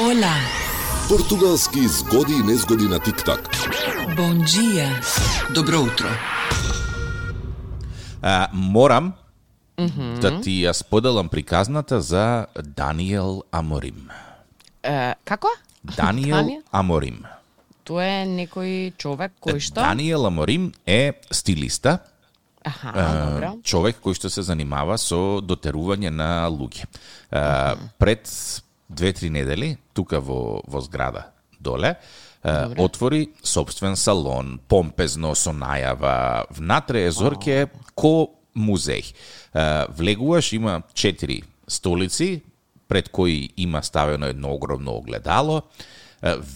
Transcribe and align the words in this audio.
Ола. 0.00 0.34
Португалски 1.08 1.88
згоди 1.88 2.32
и 2.32 2.42
незгоди 2.42 2.84
на 2.84 3.00
Тиктак. 3.00 3.48
Бон 4.16 4.40
dia. 4.40 5.04
Добро 5.54 5.80
утро. 5.80 6.06
А, 8.22 8.48
морам 8.52 9.12
да 10.20 10.40
ти 10.40 10.64
ја 10.64 10.72
споделам 10.72 11.28
приказната 11.28 12.00
за 12.00 12.46
Даниел 12.62 13.42
Аморим. 13.52 14.10
Е, 14.82 15.14
како? 15.24 15.48
Даниел 15.96 16.36
Даниел? 16.36 16.62
Аморим. 16.72 17.24
Тоа 17.84 18.04
е 18.04 18.26
некој 18.28 18.92
човек 19.00 19.32
кој 19.40 19.60
што... 19.64 19.80
Даниел 19.80 20.26
Аморим 20.26 20.72
е 20.86 21.12
стилиста, 21.32 21.98
Аха, 22.64 22.92
а, 22.94 23.30
добро. 23.30 23.50
човек 23.64 23.96
кој 24.04 24.12
што 24.12 24.28
се 24.28 24.42
занимава 24.42 24.98
со 24.98 25.40
дотерување 25.40 26.10
на 26.12 26.50
луѓе. 26.52 26.84
А, 27.32 27.76
пред 27.98 28.28
две-три 28.88 29.30
недели, 29.30 29.76
тука 29.92 30.20
во, 30.20 30.62
во 30.66 30.80
зграда 30.80 31.32
доле, 31.60 31.96
а, 32.42 32.72
отвори 32.78 33.30
собствен 33.42 33.96
салон, 33.96 34.60
помпезно, 34.68 35.34
со 35.34 35.50
најава. 35.50 36.46
Внатре 36.50 37.06
е 37.06 37.10
зорке 37.10 37.66
ко 37.94 38.30
музеј. 38.56 39.12
Влегуваш, 39.88 40.52
има 40.52 40.82
четири 40.94 41.42
столици, 41.68 42.42
пред 42.88 43.08
кои 43.08 43.50
има 43.56 43.82
ставено 43.82 44.26
едно 44.26 44.54
огромно 44.54 44.96
огледало, 44.96 45.62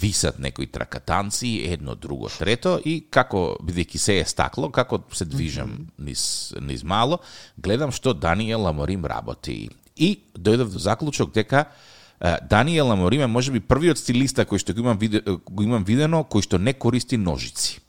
висат 0.01 0.39
некои 0.39 0.67
тракатанци, 0.67 1.67
едно, 1.69 1.95
друго, 1.95 2.29
трето, 2.39 2.79
и 2.85 3.05
како, 3.11 3.59
бидејќи 3.63 3.99
се 3.99 4.19
е 4.21 4.25
стакло, 4.25 4.71
како 4.71 5.03
се 5.13 5.25
движам 5.25 5.91
низ, 5.99 6.55
низ 6.61 6.83
мало, 6.85 7.21
гледам 7.59 7.93
што 7.93 8.15
Даниел 8.15 8.67
Аморим 8.67 9.05
работи. 9.05 9.69
И 9.97 10.23
дојдов 10.39 10.73
до 10.73 10.79
заклучок 10.79 11.35
дека 11.35 11.67
е, 11.67 12.00
Даниел 12.21 12.93
Аморим 12.93 13.23
е 13.23 13.27
можеби 13.27 13.61
првиот 13.61 13.99
стилиста 13.99 14.45
кој 14.45 14.61
што 14.61 14.75
го 14.77 14.85
имам, 14.85 14.99
виде, 15.01 15.23
го 15.25 15.63
имам 15.65 15.85
видено, 15.85 16.21
кој 16.25 16.45
што 16.45 16.59
не 16.61 16.75
користи 16.77 17.17
ножици. 17.17 17.81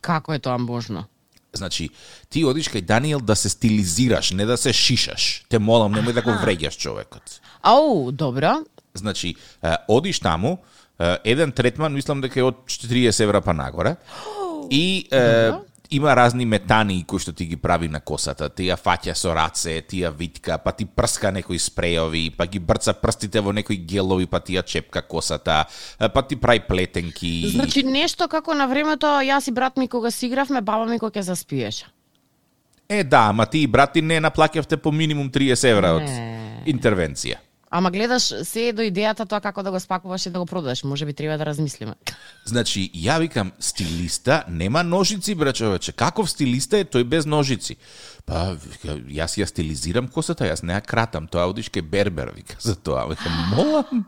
Како 0.00 0.34
е 0.34 0.42
тоа 0.42 0.58
можно? 0.58 1.06
Значи, 1.52 1.90
ти 2.30 2.42
одиш 2.44 2.70
кај 2.70 2.82
Даниел 2.86 3.20
да 3.20 3.36
се 3.36 3.48
стилизираш, 3.48 4.32
не 4.34 4.46
да 4.46 4.56
се 4.56 4.72
шишаш. 4.72 5.44
Те 5.48 5.58
молам, 5.58 5.94
немој 5.94 6.14
да 6.18 6.22
го 6.26 6.34
вреѓаш 6.42 6.78
човекот. 6.78 7.40
Ау, 7.62 8.10
добро. 8.10 8.64
Значи, 8.94 9.36
одиш 9.88 10.18
таму, 10.18 10.58
еден 11.24 11.52
третман, 11.52 11.94
мислам 11.94 12.20
дека 12.20 12.40
е 12.40 12.48
од 12.50 12.66
40 12.66 13.22
евра 13.22 13.40
па 13.40 13.54
нагоре, 13.54 13.96
и 14.70 15.06
е, 15.10 15.52
има 15.90 16.16
разни 16.16 16.46
метани 16.46 17.04
кои 17.06 17.18
што 17.18 17.32
ти 17.32 17.44
ги 17.46 17.56
прави 17.56 17.88
на 17.88 18.00
косата. 18.00 18.48
Ти 18.48 18.68
ја 18.70 18.76
фаќа 18.78 19.14
со 19.14 19.34
раце, 19.34 19.80
ти 19.82 20.02
ја 20.04 20.12
витка, 20.14 20.58
па 20.58 20.72
ти 20.72 20.86
прска 20.86 21.32
некои 21.34 21.58
спрејови, 21.58 22.30
па 22.36 22.46
ги 22.46 22.58
брца 22.58 22.94
прстите 22.94 23.40
во 23.40 23.52
некои 23.52 23.76
гелови, 23.76 24.26
па 24.26 24.40
ти 24.40 24.54
ја 24.54 24.62
чепка 24.62 25.02
косата, 25.02 25.64
па 25.98 26.22
ти 26.22 26.36
прави 26.36 26.60
плетенки. 26.68 27.50
Значи 27.54 27.82
нешто 27.82 28.28
како 28.28 28.54
на 28.54 28.66
времето 28.70 29.06
јас 29.06 29.48
и 29.48 29.52
брат 29.52 29.76
ми 29.76 29.88
кога 29.88 30.10
си 30.10 30.26
игравме, 30.26 30.60
баба 30.60 30.86
ми 30.86 30.98
кога 30.98 31.20
ќе 31.20 31.26
заспиеше. 31.34 31.86
Е, 32.88 33.04
да, 33.04 33.28
ама 33.30 33.46
ти 33.46 33.58
и 33.58 33.66
брат 33.66 33.92
ти 33.92 34.02
не 34.02 34.20
наплаќавте 34.20 34.76
по 34.76 34.92
минимум 34.92 35.30
30 35.30 35.68
евра 35.70 35.94
од 35.94 36.02
Не. 36.02 36.62
интервенција. 36.66 37.36
Ама 37.70 37.90
гледаш 37.90 38.22
се 38.42 38.72
до 38.74 38.82
идејата 38.82 39.22
тоа 39.30 39.38
како 39.40 39.62
да 39.62 39.70
го 39.70 39.78
спакуваш 39.80 40.26
и 40.26 40.30
да 40.30 40.38
го 40.42 40.46
продадеш. 40.46 40.82
Може 40.84 41.06
би 41.06 41.12
треба 41.14 41.38
да 41.38 41.46
размислиме. 41.46 41.94
Значи, 42.44 42.90
ја 42.94 43.20
викам, 43.20 43.52
стилиста 43.60 44.42
нема 44.48 44.82
ножици, 44.82 45.34
бре 45.34 45.52
човече. 45.52 45.92
Каков 45.92 46.30
стилиста 46.30 46.82
е 46.82 46.84
тој 46.84 47.04
без 47.04 47.26
ножици? 47.26 47.76
Па, 48.26 48.58
вика, 48.58 48.98
јас 49.06 49.38
ја 49.38 49.46
стилизирам 49.46 50.08
косата, 50.10 50.50
јас 50.50 50.64
не 50.66 50.74
ја 50.74 50.82
кратам, 50.82 51.30
тоа 51.30 51.46
одиш 51.46 51.70
ке 51.70 51.82
бербер, 51.82 52.34
вика, 52.34 52.56
за 52.58 52.74
тоа. 52.74 53.06
Викам, 53.06 53.32
молам. 53.54 54.04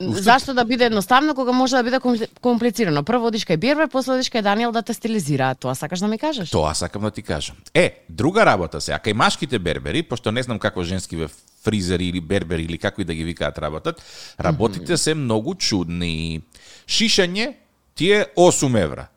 Зашто 0.00 0.54
да 0.54 0.64
биде 0.64 0.84
едноставно 0.84 1.34
кога 1.34 1.52
може 1.52 1.76
да 1.76 1.82
биде 1.82 2.00
компли- 2.00 2.30
комплицирано? 2.40 3.02
Прво 3.02 3.26
одиш 3.26 3.46
кај 3.46 3.56
Бирбер, 3.56 3.88
после 3.88 4.14
одиш 4.14 4.30
кај 4.30 4.42
Даниел 4.42 4.72
да 4.72 4.82
те 4.82 4.94
стилизира. 4.94 5.54
Тоа 5.54 5.74
сакаш 5.74 5.98
да 5.98 6.08
ми 6.08 6.18
кажеш? 6.18 6.50
Тоа 6.50 6.74
сакам 6.74 7.02
да 7.02 7.10
ти 7.10 7.22
кажам. 7.22 7.56
Е, 7.74 8.04
друга 8.08 8.46
работа 8.46 8.80
се, 8.80 8.92
кај 8.92 9.12
машките 9.12 9.58
бербери, 9.58 10.02
пошто 10.02 10.32
не 10.32 10.42
знам 10.42 10.58
како 10.58 10.82
женски 10.82 11.16
ве 11.16 11.28
фризери 11.64 12.08
или 12.08 12.20
бербери 12.20 12.62
или 12.62 12.78
како 12.78 13.00
и 13.00 13.04
да 13.04 13.14
ги 13.14 13.24
викаат 13.24 13.58
работат, 13.58 14.02
работите 14.40 14.96
се 14.96 15.14
многу 15.14 15.54
чудни. 15.54 16.42
Шишање 16.86 17.54
ти 17.94 18.12
е 18.12 18.24
8 18.36 18.82
евра. 18.82 19.08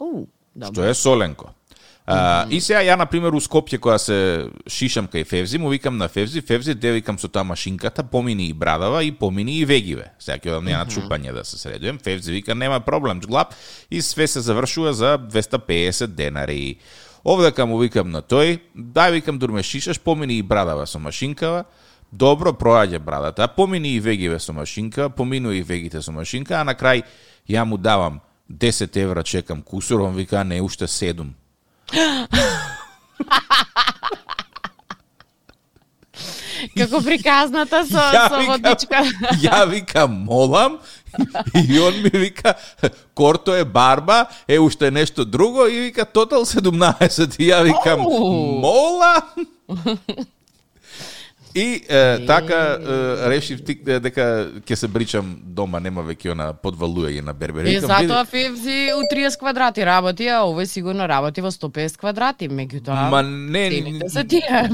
У. 0.00 0.26
Што 0.54 0.84
е 0.84 0.94
соленко. 0.94 1.54
А, 2.06 2.44
и 2.52 2.58
сега 2.60 2.82
ја, 2.84 2.98
на 3.00 3.06
пример, 3.08 3.32
у 3.32 3.40
Скопје, 3.40 3.78
која 3.80 3.96
се 3.96 4.16
шишам 4.68 5.06
кај 5.08 5.24
Февзи, 5.24 5.56
му 5.58 5.70
викам 5.72 5.96
на 5.96 6.08
Февзи, 6.08 6.42
Февзи, 6.44 6.74
де 6.76 6.92
викам 6.98 7.16
со 7.18 7.30
таа 7.32 7.44
машинката, 7.48 8.04
помини 8.04 8.50
и 8.50 8.52
брадава 8.52 9.00
и 9.04 9.12
помини 9.12 9.56
и 9.58 9.64
вегиве. 9.64 10.10
Сега 10.20 10.36
ќе 10.36 10.52
одам 10.52 10.68
на 10.68 10.84
чупање 10.84 11.32
да 11.32 11.44
се 11.48 11.56
средуjem. 11.58 11.98
Февзи 11.98 12.32
вика, 12.32 12.54
нема 12.54 12.80
проблем, 12.84 13.20
глап, 13.24 13.54
и 13.90 14.02
све 14.02 14.26
се 14.28 14.44
завршува 14.44 14.92
за 14.92 15.16
250 15.18 16.06
денари. 16.06 16.76
Овдека 17.24 17.66
му 17.66 17.78
викам 17.80 18.10
на 18.12 18.20
тој, 18.20 18.58
дај 18.76 19.12
викам 19.12 19.38
дурме 19.38 19.62
шишаш, 19.62 20.00
помини 20.00 20.38
и 20.38 20.42
брадава 20.42 20.86
со 20.86 20.98
машинкава, 20.98 21.64
добро 22.12 22.52
проаѓа 22.52 22.98
брадата, 22.98 23.48
помини 23.48 23.94
и 23.96 24.00
вегиве 24.00 24.38
со 24.38 24.52
машинка, 24.52 25.08
поминува 25.10 25.56
и 25.56 25.62
вегите 25.62 26.02
со 26.02 26.12
машинка, 26.12 26.60
а 26.60 26.64
на 26.64 26.74
крај 26.74 27.02
ја 27.48 27.64
му 27.64 27.78
давам 27.78 28.20
10 28.52 28.96
евра 28.96 29.22
чекам 29.22 29.62
кусур, 29.62 30.00
он 30.00 30.14
вика 30.14 30.44
не 30.44 30.60
уште 30.60 30.84
7. 30.84 31.32
Како 36.72 37.00
приказната 37.04 37.84
со, 37.86 38.02
Ја 38.16 38.24
со 38.28 38.40
водичка. 38.48 39.02
Ја 39.44 39.64
вика 39.70 40.06
молам 40.08 40.78
и 41.68 41.80
он 41.80 42.02
ми 42.02 42.10
вика 42.10 42.54
корто 43.14 43.54
е 43.54 43.64
барба, 43.64 44.26
е 44.48 44.58
уште 44.58 44.90
нешто 44.90 45.24
друго 45.24 45.66
и 45.66 45.80
вика 45.80 46.04
тотал 46.04 46.44
17 46.44 47.40
и 47.40 47.50
ја 47.50 47.62
викам 47.62 48.06
Оу. 48.06 48.60
И 51.54 51.82
е, 51.88 52.26
така 52.26 52.78
е, 52.80 53.30
решив 53.30 53.64
ти 53.64 53.78
е, 53.86 54.00
дека 54.02 54.24
ќе 54.66 54.74
се 54.74 54.88
бричам 54.90 55.28
дома, 55.38 55.78
нема 55.78 56.02
веќе 56.02 56.32
она 56.32 56.48
подвалујање 56.50 57.22
на 57.22 57.30
бербер. 57.30 57.62
Е, 57.62 57.76
Викам, 57.76 57.92
затоа 57.92 58.24
Февзи 58.26 58.78
у 58.98 59.04
30 59.06 59.38
квадрати 59.38 59.84
работи, 59.86 60.26
а 60.26 60.40
овој 60.42 60.66
сигурно 60.66 61.06
работи 61.06 61.44
во 61.44 61.52
150 61.54 62.00
квадрати, 62.00 62.48
меѓутоа. 62.50 63.06
Ма 63.12 63.22
не, 63.22 63.68
цените 63.70 64.08
се 64.10 64.24
тие. 64.24 64.64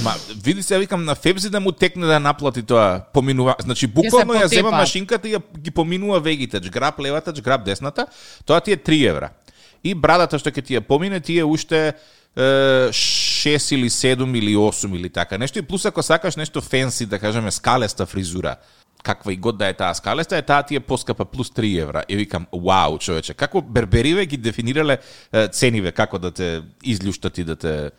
Ама 0.00 0.14
види 0.44 0.62
се 0.62 0.78
викам 0.80 1.04
на 1.04 1.14
Фебзи 1.14 1.50
да 1.50 1.60
му 1.60 1.72
текне 1.72 2.06
да 2.06 2.20
наплати 2.20 2.62
тоа 2.62 3.04
поминува, 3.12 3.58
значи 3.60 3.86
буквално 3.86 4.40
ја 4.40 4.48
зема 4.48 4.72
машинката 4.72 5.28
и 5.28 5.36
ја 5.36 5.42
ги 5.60 5.70
поминува 5.70 6.22
вегите, 6.24 6.60
джграб 6.60 7.00
левата, 7.04 7.36
джграб 7.36 7.68
десната, 7.68 8.06
тоа 8.46 8.60
ти 8.60 8.72
е 8.72 8.76
3 8.76 9.08
евра. 9.12 9.28
И 9.84 9.92
брадата 9.92 10.40
што 10.40 10.48
ќе 10.48 10.64
ти 10.64 10.80
ја 10.80 10.80
помине 10.80 11.20
ти 11.20 11.36
е 11.36 11.44
уште 11.44 11.92
е, 12.36 12.88
6 13.40 13.74
или 13.74 13.90
7 13.90 14.38
или 14.38 14.56
8 14.56 14.96
или 14.96 15.08
така 15.08 15.38
нешто 15.38 15.58
и 15.58 15.62
плюс 15.62 15.84
ако 15.84 16.02
сакаш 16.02 16.36
нешто 16.36 16.60
фенси 16.60 17.06
да 17.06 17.18
кажеме 17.18 17.50
скалеста 17.50 18.06
фризура 18.06 18.56
каква 19.02 19.32
и 19.32 19.36
год 19.36 19.58
да 19.58 19.68
е 19.68 19.74
таа 19.74 19.94
скалеста, 19.94 20.36
е 20.36 20.42
таа 20.42 20.62
ти 20.62 20.76
е 20.76 20.80
поскапа 20.80 21.24
плюс 21.24 21.50
3 21.50 21.82
евра. 21.82 22.04
И 22.08 22.16
викам, 22.16 22.46
вау, 22.52 22.98
човече, 22.98 23.34
како 23.34 23.62
бербериве 23.62 24.26
ги 24.26 24.36
дефинирале 24.36 24.98
е, 25.32 25.48
цениве, 25.48 25.92
како 25.92 26.18
да 26.18 26.30
те 26.30 26.62
изљуштат 26.84 27.38
и 27.38 27.44
да 27.44 27.56
те 27.56 27.90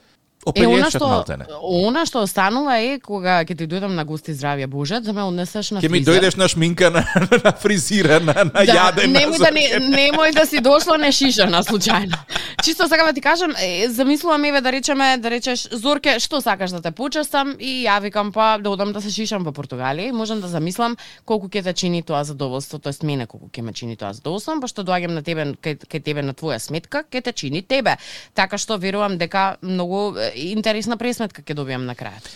Е, 0.55 0.65
она 0.65 0.89
што, 0.89 1.07
малтене. 1.07 1.45
она 1.61 2.01
што 2.09 2.23
останува 2.25 2.79
е 2.81 2.97
кога 2.99 3.43
ќе 3.45 3.53
ти 3.59 3.67
дојдам 3.69 3.93
на 3.93 4.05
гости 4.09 4.33
здравје 4.33 4.65
Боже, 4.67 4.97
да 4.99 5.13
ме 5.13 5.21
однесеш 5.21 5.69
на 5.71 5.81
Ќе 5.81 5.89
ми 5.93 6.01
дојдеш 6.01 6.37
на 6.37 6.47
шминка 6.49 6.89
на, 6.89 7.05
на 7.45 7.51
фризира, 7.61 8.17
на, 8.19 8.33
на 8.49 8.63
да, 8.65 8.65
јадена. 8.65 9.21
немој 9.21 9.37
да 9.37 9.51
не, 9.53 9.65
немој 9.93 10.33
да 10.33 10.45
си 10.49 10.57
дошла 10.59 10.97
не 10.97 11.11
шишана 11.13 11.61
случајно. 11.61 12.17
Чисто 12.63 12.87
сакам 12.87 13.05
да 13.07 13.13
ти 13.13 13.21
кажам, 13.21 13.53
е, 13.61 13.89
замислувам 13.89 14.43
еве 14.45 14.61
да 14.61 14.71
речеме, 14.71 15.17
да 15.17 15.29
речеш 15.29 15.67
Зорке, 15.71 16.17
што 16.19 16.41
сакаш 16.41 16.71
да 16.71 16.81
те 16.81 16.91
почестам 16.91 17.53
и 17.59 17.85
ја 17.85 18.01
викам 18.01 18.31
па 18.31 18.57
да 18.57 18.69
одам 18.69 18.93
да 18.93 19.01
се 19.01 19.13
шишам 19.13 19.45
во 19.45 19.53
Португалија 19.53 20.09
и 20.09 20.11
можам 20.11 20.41
да 20.41 20.47
замислам 20.49 20.97
колку 21.25 21.49
ќе 21.53 21.63
те 21.63 21.73
чини 21.73 22.01
тоа 22.01 22.23
задоволство, 22.25 22.79
тоест 22.79 23.03
мене 23.03 23.27
колку 23.29 23.49
ќе 23.53 23.61
ме 23.61 23.73
чини 23.73 23.95
тоа 23.95 24.13
задоволство, 24.17 24.57
пошто 24.61 24.81
доаѓам 24.81 25.13
на 25.13 25.21
тебе 25.21 25.53
кај, 25.61 25.85
кај 25.85 26.01
тебе 26.01 26.25
на 26.25 26.33
твоја 26.33 26.57
сметка, 26.57 27.05
ќе 27.05 27.21
те 27.21 27.31
чини 27.33 27.61
тебе. 27.61 27.97
Така 28.33 28.57
што 28.57 28.77
верувам 28.81 29.17
дека 29.17 29.57
многу 29.61 30.13
интересна 30.35 30.97
пресметка 30.97 31.41
ќе 31.41 31.55
добијам 31.57 31.85
на 31.85 31.95
крајот. 31.95 32.27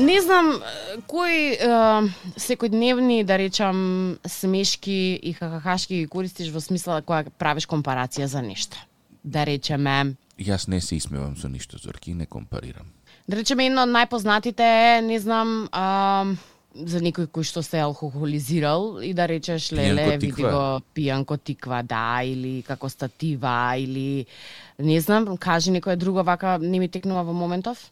Не 0.00 0.20
знам 0.20 0.54
кои 1.06 1.52
е, 1.52 1.58
секојдневни, 2.40 3.24
да 3.24 3.36
речам, 3.38 4.18
смешки 4.26 5.18
и 5.22 5.32
хахахашки 5.32 6.00
ги 6.00 6.06
користиш 6.06 6.48
во 6.54 6.60
смисла 6.60 7.02
кога 7.02 7.28
правиш 7.38 7.66
компарација 7.68 8.24
за 8.24 8.42
нешто. 8.42 8.78
Да 9.24 9.44
речеме, 9.44 10.14
Јас 10.40 10.68
не 10.72 10.80
се 10.80 10.96
исмевам 10.96 11.36
со 11.36 11.48
ништо, 11.48 11.76
Зорки, 11.78 12.14
не 12.14 12.26
компарирам. 12.26 12.86
да 13.28 13.36
речеме 13.36 13.66
едно 13.66 13.82
од 13.82 13.92
најпознатите 13.92 14.64
е, 14.64 15.02
не 15.02 15.18
знам, 15.20 15.68
а, 15.72 16.24
за 16.74 17.00
некој 17.02 17.26
кој 17.26 17.44
што 17.46 17.62
се 17.66 17.80
алкохолизирал 17.82 19.00
и 19.02 19.12
да 19.14 19.26
речеш 19.26 19.72
леле 19.72 20.06
Пијанко 20.06 20.20
види 20.20 20.42
го 20.42 20.64
пијанко 20.94 21.38
тиква 21.42 21.82
да 21.82 22.22
или 22.22 22.62
како 22.62 22.88
статива 22.88 23.74
или 23.76 24.26
Не 24.78 25.00
знам, 25.00 25.36
кажи 25.36 25.70
некоја 25.70 25.96
друга 25.96 26.22
вака 26.22 26.58
не 26.58 26.78
ми 26.78 26.88
текнува 26.88 27.22
во 27.22 27.32
моментов. 27.32 27.90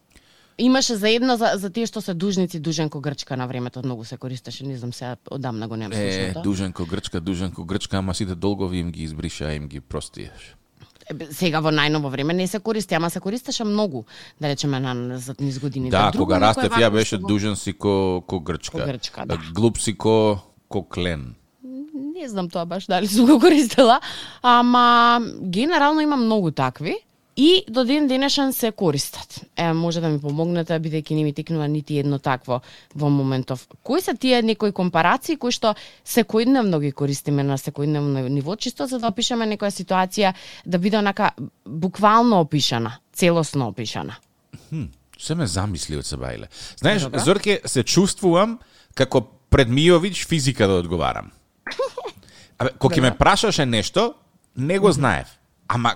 Имаше 0.58 0.96
за 0.96 1.10
едно 1.10 1.36
за, 1.36 1.52
за 1.54 1.70
тие 1.70 1.86
што 1.86 2.00
се 2.00 2.14
дужници 2.14 2.58
дуженко 2.58 3.00
грчка 3.00 3.36
на 3.36 3.46
времето 3.46 3.82
многу 3.84 4.04
се 4.04 4.16
користеше, 4.16 4.64
не 4.66 4.76
знам 4.76 4.92
сега 4.92 5.16
одамна 5.30 5.69
го 5.69 5.76
немам 5.76 5.98
Е, 5.98 6.12
слушното. 6.12 6.42
дуженко 6.42 6.86
грчка, 6.86 7.20
дуженко 7.20 7.64
грчка, 7.64 7.98
ама 7.98 8.14
сите 8.14 8.34
долгови 8.34 8.78
им 8.78 8.90
ги 8.90 9.02
избриша, 9.02 9.52
им 9.52 9.69
ги 9.69 9.80
простиеш. 9.80 10.56
Сега 11.31 11.60
во 11.64 11.72
најново 11.72 12.10
време 12.12 12.34
не 12.34 12.46
се 12.46 12.60
користи, 12.60 12.94
ама 12.94 13.10
се 13.10 13.20
користеше 13.20 13.64
многу, 13.64 14.05
да 14.40 14.49
речеме 14.49 14.81
на 14.81 15.19
за 15.19 15.34
низ 15.40 15.58
годините. 15.58 15.96
Да, 15.96 16.12
кога 16.16 16.40
растев 16.40 16.72
ја 16.72 16.90
беше 16.90 17.19
дужен 17.19 17.56
си 17.56 17.72
ко, 17.72 18.22
ко 18.26 18.40
грчка. 18.40 18.78
Ко 18.78 18.87
грчка, 18.87 19.26
да. 19.26 19.38
Глуп 19.55 19.78
си 19.78 19.96
ко, 19.99 20.38
ко 20.69 20.84
клен. 20.88 21.34
Не 21.94 22.28
знам 22.28 22.49
тоа 22.49 22.66
баш 22.66 22.87
дали 22.87 23.08
сум 23.08 23.26
го 23.26 23.40
користела, 23.44 24.00
ама 24.43 25.20
генерално 25.43 26.00
има 26.00 26.16
многу 26.16 26.50
такви 26.50 26.96
и 27.38 27.64
до 27.69 27.85
ден 27.85 28.06
денешен 28.06 28.52
се 28.52 28.73
користат. 28.73 29.40
Е, 29.56 29.73
може 29.73 30.00
да 30.00 30.08
ми 30.08 30.19
помогнете, 30.19 30.75
бидејќи 30.82 31.14
не 31.14 31.23
ми 31.23 31.32
текнува 31.32 31.69
нити 31.70 32.00
едно 32.02 32.19
такво 32.19 32.61
во 32.99 33.11
моментов. 33.11 33.69
Кои 33.82 34.00
се 34.02 34.17
тие 34.19 34.43
некои 34.43 34.73
компарации 34.75 35.37
кои 35.38 35.55
што 35.55 35.76
секојдневно 36.02 36.81
ги 36.82 36.90
користиме 36.90 37.44
на 37.46 37.55
секојдневно 37.55 38.26
ниво, 38.26 38.56
чисто 38.56 38.88
за 38.90 38.99
да 38.99 39.12
опишеме 39.14 39.46
некоја 39.46 39.70
ситуација 39.70 40.32
да 40.67 40.79
биде 40.79 40.99
онака 40.99 41.31
буквално 41.64 42.40
опишана, 42.40 42.99
целосно 43.14 43.69
опишана. 43.69 44.19
Се 45.19 45.35
ме 45.35 45.46
замисли 45.46 45.96
од 45.96 46.11
Сабајле. 46.11 46.50
Знаеш, 46.82 47.06
Добро. 47.06 47.23
Зорке, 47.23 47.61
се 47.64 47.85
чувствувам 47.85 48.58
како 48.94 49.23
пред 49.50 49.70
Мијовиќ 49.70 50.26
физика 50.26 50.67
да 50.67 50.82
одговарам. 50.82 51.31
Абе, 52.58 52.75
ќе 52.75 53.00
ме 53.00 53.14
прашаше 53.14 53.67
нешто, 53.67 54.14
не 54.56 54.79
го 54.82 54.90
знаев. 54.93 55.38
Ама 55.69 55.94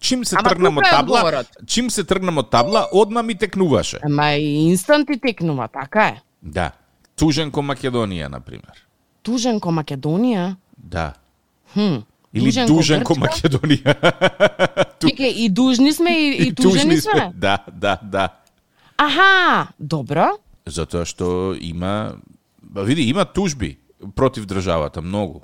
чим 0.00 0.24
се 0.24 0.36
Ама 0.38 0.48
тргнам 0.48 0.76
од 0.78 0.84
табла, 0.84 1.18
одговорот. 1.18 1.46
чим 1.66 1.90
се 1.90 2.04
тргнам 2.04 2.38
од 2.38 2.50
табла, 2.50 2.86
одма 2.92 3.22
ми 3.22 3.34
текнуваше. 3.34 3.98
Ама 4.02 4.32
и 4.32 4.68
инстант 4.68 5.08
ти 5.08 5.20
текнува, 5.20 5.68
така 5.68 6.04
е. 6.04 6.20
Да. 6.42 6.70
Тужен 7.16 7.50
ко 7.50 7.60
Македонија, 7.60 8.28
на 8.28 8.40
пример. 8.40 8.86
Тужен 9.22 9.60
ко 9.60 9.68
Македонија, 9.70 10.56
Да. 10.78 11.12
хм, 11.72 12.04
Или 12.34 12.44
Тужен 12.44 12.66
ко 12.66 12.72
дужен 12.74 13.04
ко? 13.04 13.14
Македонија. 13.14 13.94
Чекај, 15.00 15.32
и 15.34 15.48
дужни 15.48 15.92
сме 15.92 16.10
и, 16.10 16.48
и 16.48 16.54
тужени 16.54 17.00
сме. 17.00 17.32
Да, 17.34 17.58
да, 17.72 17.98
да. 18.02 18.28
Аха, 18.98 19.68
добро. 19.80 20.28
Затоа 20.66 21.04
што 21.04 21.56
има, 21.60 22.16
види, 22.76 23.02
има 23.02 23.24
тужби 23.24 23.78
против 24.14 24.46
државата, 24.46 25.02
многу. 25.02 25.40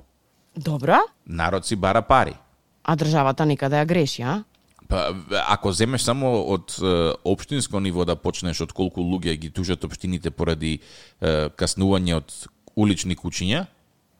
Добро. 0.57 0.97
Народ 1.27 1.65
си 1.65 1.75
бара 1.75 2.01
пари. 2.01 2.33
А 2.83 2.95
државата 2.95 3.45
никаде 3.45 3.79
ја 3.79 3.85
греши, 3.87 4.21
а? 4.21 4.43
Па, 4.87 5.15
ако 5.47 5.71
земеш 5.71 6.03
само 6.03 6.35
од 6.53 6.75
е, 6.77 7.13
општинско 7.23 7.79
ниво 7.79 8.05
да 8.05 8.15
почнеш 8.19 8.61
од 8.61 8.73
колку 8.75 9.01
луѓе 9.01 9.37
ги 9.39 9.49
тужат 9.49 9.83
општините 9.83 10.31
поради 10.31 10.73
е, 10.77 11.49
каснување 11.49 12.19
од 12.19 12.35
улични 12.75 13.15
кучиња, 13.15 13.65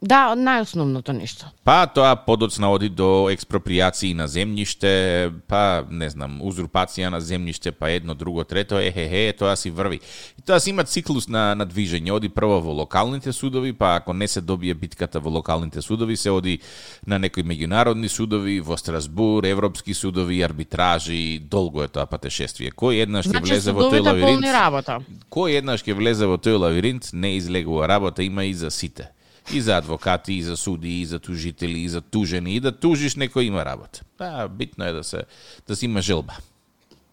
Да, 0.04 0.34
најосновното 0.36 1.14
нешто. 1.16 1.48
па 1.64 1.86
тоа 1.88 2.16
подоцна 2.16 2.68
оди 2.72 2.90
до 2.90 3.30
експроприации 3.32 4.14
на 4.14 4.26
земјиште, 4.28 5.32
па 5.48 5.86
не 5.90 6.10
знам, 6.12 6.42
узурпација 6.44 7.08
на 7.08 7.22
земјиште, 7.24 7.72
па 7.72 7.88
едно, 7.96 8.14
друго, 8.14 8.44
трето, 8.44 8.82
ехе, 8.84 9.32
тоа 9.40 9.56
си 9.56 9.72
врви. 9.72 10.02
И 10.40 10.42
тоа 10.42 10.60
си 10.60 10.70
има 10.76 10.84
циклус 10.84 11.30
на, 11.32 11.56
на 11.56 11.66
движење. 11.66 12.12
Оди 12.12 12.28
прво 12.30 12.60
во 12.60 12.76
локалните 12.82 13.32
судови, 13.32 13.72
па 13.72 13.96
ако 13.96 14.14
не 14.14 14.28
се 14.28 14.42
добие 14.42 14.74
битката 14.74 15.24
во 15.24 15.30
локалните 15.30 15.82
судови, 15.82 16.18
се 16.18 16.36
оди 16.36 16.60
на 17.08 17.20
некои 17.20 17.44
меѓународни 17.44 18.12
судови, 18.12 18.60
во 18.60 18.76
Страсбур, 18.78 19.48
европски 19.48 19.94
судови, 19.94 20.44
арбитражи, 20.44 21.40
долго 21.40 21.84
е 21.84 21.88
тоа 21.88 22.06
патешествие. 22.12 22.76
Кој 22.76 23.08
еднаш 23.08 23.32
ќе 23.32 23.40
Значи, 23.40 23.54
влезе 23.54 23.72
во 23.72 23.88
тој 23.88 24.04
лавиринт? 24.04 25.00
Кој 25.32 25.60
еднаш 25.64 25.88
ќе 25.88 25.96
влезе 25.96 26.28
во 26.28 26.36
тој 26.36 26.60
лавиринт, 26.60 27.14
не 27.14 27.38
излегува 27.40 27.88
работа, 27.88 28.24
има 28.24 28.44
и 28.44 28.54
за 28.54 28.68
сите. 28.68 29.14
И 29.51 29.62
за 29.62 29.78
адвокати, 29.78 30.34
и 30.34 30.44
за 30.44 30.57
суди, 30.57 31.01
и 31.01 31.06
за 31.06 31.19
тужители, 31.19 31.80
и 31.80 31.90
за 31.90 32.01
тужени, 32.01 32.56
и 32.56 32.60
да 32.60 32.72
тужиш 32.72 33.16
некој 33.16 33.50
има 33.51 33.66
работа. 33.66 34.01
Па, 34.18 34.48
битно 34.48 34.86
е 34.86 34.92
да 34.92 35.04
се 35.04 35.24
да 35.68 35.75
си 35.75 35.86
има 35.86 36.01
желба. 36.01 36.34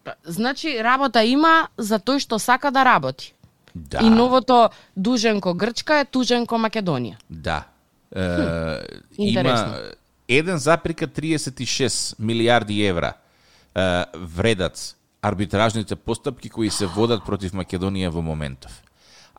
Па, 0.03 0.13
Значи, 0.25 0.83
работа 0.83 1.23
има 1.23 1.67
за 1.77 1.99
тој 1.99 2.19
што 2.19 2.39
сака 2.39 2.71
да 2.71 2.85
работи. 2.85 3.33
Да. 3.75 3.99
И 4.03 4.09
новото 4.09 4.69
дужен 4.97 5.41
ко 5.41 5.53
Грчка 5.53 5.99
е 5.99 6.05
тужен 6.05 6.47
ко 6.47 6.55
Македонија. 6.55 7.15
Да. 7.29 7.63
Е, 8.15 8.79
Интересно. 9.17 9.75
има 10.27 10.55
1,36 10.57 12.15
милиарди 12.19 12.85
евра 12.85 13.13
е, 13.75 14.05
вредат 14.15 14.95
арбитражните 15.21 15.95
постапки 15.95 16.49
кои 16.49 16.69
се 16.69 16.85
водат 16.85 17.25
против 17.25 17.53
Македонија 17.53 18.09
во 18.09 18.21
моментов. 18.21 18.81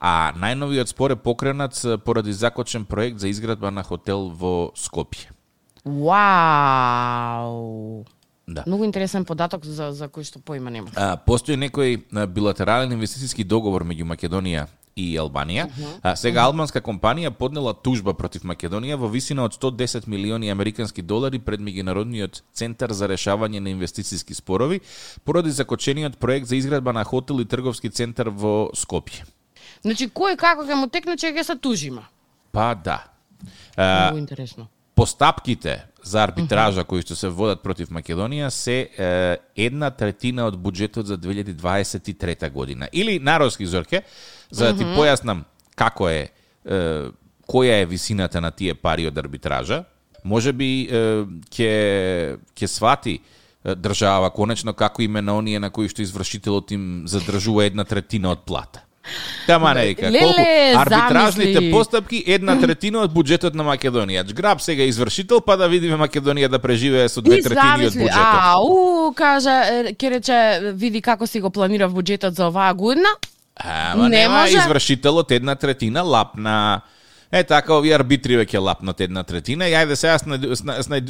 А 0.03 0.33
најновиот 0.35 0.91
спор 0.91 1.15
е 1.15 1.17
покренат 1.17 1.79
поради 2.05 2.33
закочен 2.35 2.85
проект 2.85 3.19
за 3.23 3.29
изградба 3.31 3.71
на 3.71 3.83
хотел 3.87 4.29
во 4.35 4.73
Скопје. 4.75 5.31
Вау! 5.85 7.23
Да. 8.47 8.65
Многу 8.67 8.85
интересен 8.85 9.25
податок 9.25 9.65
за, 9.65 9.93
за 9.95 10.09
кој 10.11 10.27
што 10.27 10.41
поима 10.43 10.71
нема. 10.75 10.91
А, 10.99 11.17
постои 11.17 11.55
некој 11.55 12.03
билатерален 12.27 12.93
инвестициски 12.93 13.45
договор 13.47 13.85
меѓу 13.87 14.03
Македонија 14.11 14.67
и 14.99 15.15
Албанија. 15.17 15.69
А, 16.03 16.17
сега 16.19 16.43
албанска 16.45 16.83
компанија 16.83 17.31
поднела 17.31 17.73
тужба 17.73 18.15
против 18.19 18.43
Македонија 18.43 18.99
во 18.99 19.07
висина 19.09 19.45
од 19.47 19.55
110 19.55 20.09
милиони 20.11 20.51
американски 20.51 21.03
долари 21.03 21.39
пред 21.39 21.63
меѓународниот 21.63 22.43
центар 22.53 22.91
за 22.93 23.07
решавање 23.07 23.63
на 23.63 23.71
инвестициски 23.71 24.35
спорови 24.35 24.81
поради 25.25 25.51
закочениот 25.51 26.19
проект 26.19 26.47
за 26.51 26.57
изградба 26.57 26.93
на 26.93 27.05
хотел 27.05 27.41
и 27.41 27.47
трговски 27.47 27.91
центар 27.91 28.29
во 28.29 28.73
Скопје. 28.75 29.23
Значи, 29.83 30.09
кој 30.09 30.37
како 30.37 30.67
ќе 30.67 30.79
му 30.79 30.87
текне, 30.89 31.17
че 31.17 31.33
ќе 31.35 31.43
се 31.43 31.57
тужима. 31.57 32.07
Па 32.53 32.75
да. 32.75 33.05
Многу 33.77 34.19
интересно. 34.19 34.69
постапките 34.95 35.85
за 36.03 36.23
арбитража 36.23 36.85
кои 36.85 37.03
што 37.03 37.17
се 37.19 37.31
водат 37.31 37.63
против 37.63 37.91
Македонија 37.91 38.51
се 38.55 38.77
е, 38.87 39.39
една 39.57 39.91
третина 39.91 40.47
од 40.51 40.59
буџетот 40.59 41.07
за 41.07 41.17
2023 41.19 42.51
година. 42.51 42.89
Или 42.93 43.19
народски 43.19 43.67
зорке, 43.67 44.03
за 44.51 44.73
да 44.73 44.79
ти 44.79 44.85
појаснам 44.85 45.45
како 45.75 46.09
е, 46.09 46.29
е 46.67 47.11
која 47.49 47.83
е 47.83 47.87
висината 47.87 48.41
на 48.41 48.51
тие 48.51 48.75
пари 48.75 49.07
од 49.07 49.19
арбитража, 49.19 49.85
може 50.25 50.53
би 50.53 50.87
е, 50.87 51.03
ќе 51.51 51.73
ќе 52.55 52.67
свати 52.67 53.19
држава 53.63 54.31
конечно 54.31 54.75
како 54.75 55.03
име 55.03 55.23
на 55.23 55.37
оние 55.39 55.59
на 55.59 55.71
кои 55.71 55.89
што 55.89 56.03
извршителот 56.03 56.71
им 56.71 57.05
задржува 57.07 57.65
една 57.65 57.85
третина 57.85 58.35
од 58.35 58.47
плата. 58.47 58.83
Тама 59.47 59.75
не 59.75 59.87
вика, 59.87 60.11
Леле, 60.11 60.21
колку 60.21 60.41
арбитражните 60.81 61.53
замисли. 61.53 61.71
постапки 61.71 62.25
една 62.27 62.55
третина 62.61 63.03
од 63.03 63.11
буџетот 63.11 63.55
на 63.59 63.65
Македонија. 63.67 64.23
Граб 64.33 64.63
сега 64.63 64.87
извршител, 64.87 65.41
па 65.41 65.57
да 65.57 65.69
видиме 65.69 65.99
Македонија 65.99 66.49
да 66.49 66.59
преживее 66.63 67.09
со 67.09 67.21
две 67.21 67.43
третини 67.43 67.91
од 67.91 67.99
буџетот. 67.99 68.39
А, 68.39 68.63
у, 68.63 69.11
кажа, 69.13 69.59
е, 69.67 69.95
ќе 69.99 70.11
рече, 70.17 70.39
види 70.79 71.03
како 71.03 71.27
си 71.27 71.41
го 71.43 71.51
планира 71.51 71.91
буџетот 71.91 72.39
за 72.39 72.47
оваа 72.47 72.75
година. 72.75 73.11
Ама 73.57 74.09
не 74.09 74.23
нема 74.23 74.47
може. 74.47 74.59
извршителот 74.59 75.31
една 75.31 75.55
третина 75.55 76.03
лапна. 76.03 76.81
Е 77.33 77.45
така, 77.45 77.75
овие 77.75 77.95
арбитри 77.97 78.37
веќе 78.37 78.61
лапнат 78.61 79.01
една 79.01 79.23
третина 79.25 79.65
и 79.65 79.73
ајде 79.73 79.97
сега 79.97 80.19
снајди, 80.21 80.53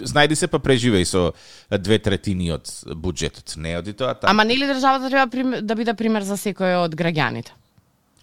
снајди, 0.06 0.34
се 0.38 0.46
па 0.46 0.60
преживеј 0.62 1.04
со 1.04 1.32
две 1.68 1.98
третини 1.98 2.52
од 2.54 2.70
буџетот. 2.94 3.56
Не 3.56 3.74
оди 3.78 3.92
тоа 3.92 4.14
така. 4.14 4.30
Ама 4.30 4.44
нели 4.44 4.68
државата 4.70 5.10
треба 5.10 5.60
да 5.60 5.74
биде 5.74 5.94
пример 5.94 6.22
за 6.22 6.38
секој 6.38 6.78
од 6.84 6.94
граѓаните? 6.94 7.50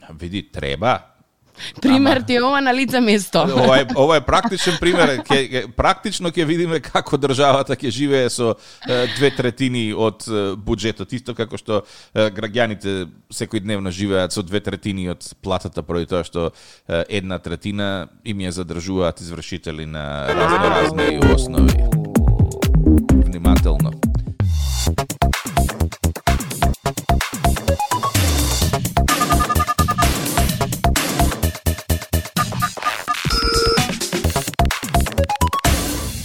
Види, 0.09 0.51
треба. 0.51 0.99
Пример 1.81 2.17
Ама- 2.17 2.25
ти 2.25 2.35
е 2.35 2.41
ова 2.41 2.61
на 2.61 2.73
лице 2.73 3.01
место. 3.01 3.39
Ова 3.63 3.79
е, 3.79 3.85
ова 3.95 4.15
е 4.15 4.21
практичен 4.21 4.77
пример. 4.79 5.23
Ке, 5.23 5.49
ке, 5.49 5.67
практично 5.67 6.31
ќе 6.31 6.45
видиме 6.45 6.79
како 6.79 7.17
државата 7.17 7.75
ќе 7.75 7.91
живее 7.91 8.29
со 8.29 8.55
е, 8.87 9.07
две 9.17 9.31
третини 9.35 9.89
од 9.93 10.23
е, 10.27 10.55
буџетот. 10.55 11.11
Исто 11.13 11.35
како 11.35 11.59
што 11.59 11.83
е, 12.13 12.29
граѓаните 12.31 13.09
секојдневно 13.33 13.91
живеат 13.91 14.31
со 14.31 14.43
две 14.43 14.63
третини 14.63 15.09
од 15.11 15.25
платата 15.43 15.83
поради 15.83 16.09
тоа 16.09 16.23
што 16.23 16.49
е, 16.87 17.03
една 17.19 17.39
третина 17.39 18.07
им 18.23 18.39
ја 18.39 18.55
задржуваат 18.61 19.21
извршители 19.21 19.85
на 19.85 20.27
разно 20.31 20.69
разни 20.69 21.19
основи. 21.33 22.08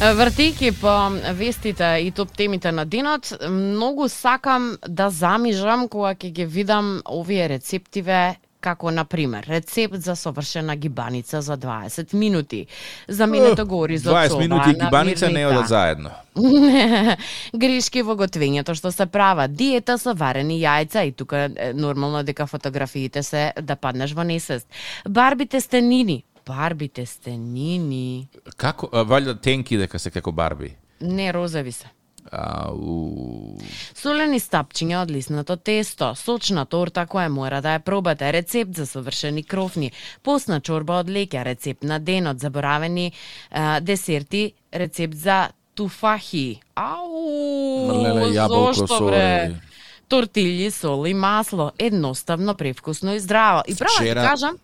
Вртејќи 0.05 0.75
по 0.83 0.93
вестите 1.33 1.87
и 2.05 2.11
топ 2.13 2.33
темите 2.37 2.73
на 2.73 2.85
денот, 2.85 3.31
многу 3.49 4.09
сакам 4.13 4.75
да 4.87 5.09
замижам 5.11 5.87
кога 5.89 6.13
ќе 6.13 6.29
ги 6.31 6.45
видам 6.45 6.99
овие 7.09 7.47
рецептиве 7.49 8.35
како 8.61 8.91
на 8.91 9.05
пример 9.05 9.47
рецепт 9.49 9.97
за 10.05 10.17
совршена 10.17 10.77
гибаница 10.77 11.41
за 11.41 11.57
20 11.57 12.13
минути. 12.15 12.67
Заменето 13.09 13.67
го 13.67 13.81
оризот 13.81 14.13
20 14.13 14.29
со 14.29 14.39
минути 14.39 14.77
оваа 14.77 14.85
гибаница 14.85 15.31
не 15.31 15.47
одат 15.47 15.69
заедно. 15.69 16.11
Грешки 17.65 18.03
во 18.03 18.17
готвењето 18.21 18.77
што 18.77 18.93
се 18.93 19.07
прават, 19.07 19.57
диета 19.57 19.97
со 19.97 20.13
варени 20.13 20.61
јајца 20.61 21.07
и 21.09 21.13
тука 21.13 21.49
нормално 21.75 22.23
дека 22.23 22.47
фотографиите 22.47 23.23
се 23.23 23.53
да 23.57 23.77
паднеш 23.77 24.13
во 24.13 24.25
несвест. 24.25 24.69
Барби 25.09 25.47
тестенини, 25.47 26.25
барби 26.47 26.89
тестенини, 26.89 28.29
Како, 28.57 28.87
валјда 28.89 29.41
тенки 29.41 29.77
дека 29.77 29.99
се 29.99 30.11
како 30.11 30.33
барби. 30.33 30.77
не 31.01 31.33
розови 31.33 31.73
се. 31.73 31.87
Ау. 32.33 33.59
Солени 33.95 34.41
стапчиња 34.41 35.03
од 35.03 35.11
лиснато 35.11 35.57
тесто, 35.57 36.15
сочна 36.15 36.65
торта 36.65 37.07
која 37.07 37.29
мора 37.29 37.61
да 37.61 37.75
ја 37.75 37.81
пробате, 37.81 38.33
рецепт 38.33 38.75
за 38.75 38.87
совршени 38.87 39.43
крофни, 39.43 39.93
постна 40.23 40.61
чорба 40.61 40.95
од 40.95 41.09
леќа, 41.09 41.43
рецепт 41.45 41.83
на 41.83 41.99
денот, 41.99 42.41
заборавени 42.41 43.13
а, 43.51 43.81
десерти, 43.81 44.53
рецепт 44.73 45.15
за 45.15 45.43
туфахи. 45.75 46.61
Ау! 46.75 47.93
Леле, 47.93 48.33
јаболко 48.33 48.73
зошто, 48.75 48.87
со, 48.89 49.05
бре? 49.05 49.19
е. 49.19 49.61
Тортилји, 50.09 50.71
сол 50.71 51.05
и 51.05 51.15
масло, 51.15 51.73
едноставно, 51.79 52.55
превкусно 52.55 53.15
и 53.15 53.21
здраво. 53.21 53.63
И 53.67 53.75
права 53.75 53.93
Вчера- 53.95 54.23
ти 54.23 54.29
кажам, 54.29 54.57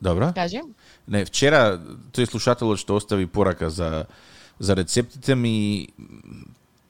Добро. 0.00 0.32
кажи, 0.34 0.60
Не, 1.10 1.24
вчера 1.26 1.80
тој 2.14 2.30
слушателот 2.30 2.78
што 2.78 2.96
остави 2.96 3.26
порака 3.26 3.70
за 3.70 4.06
за 4.60 4.76
рецептите 4.76 5.34
ми 5.34 5.88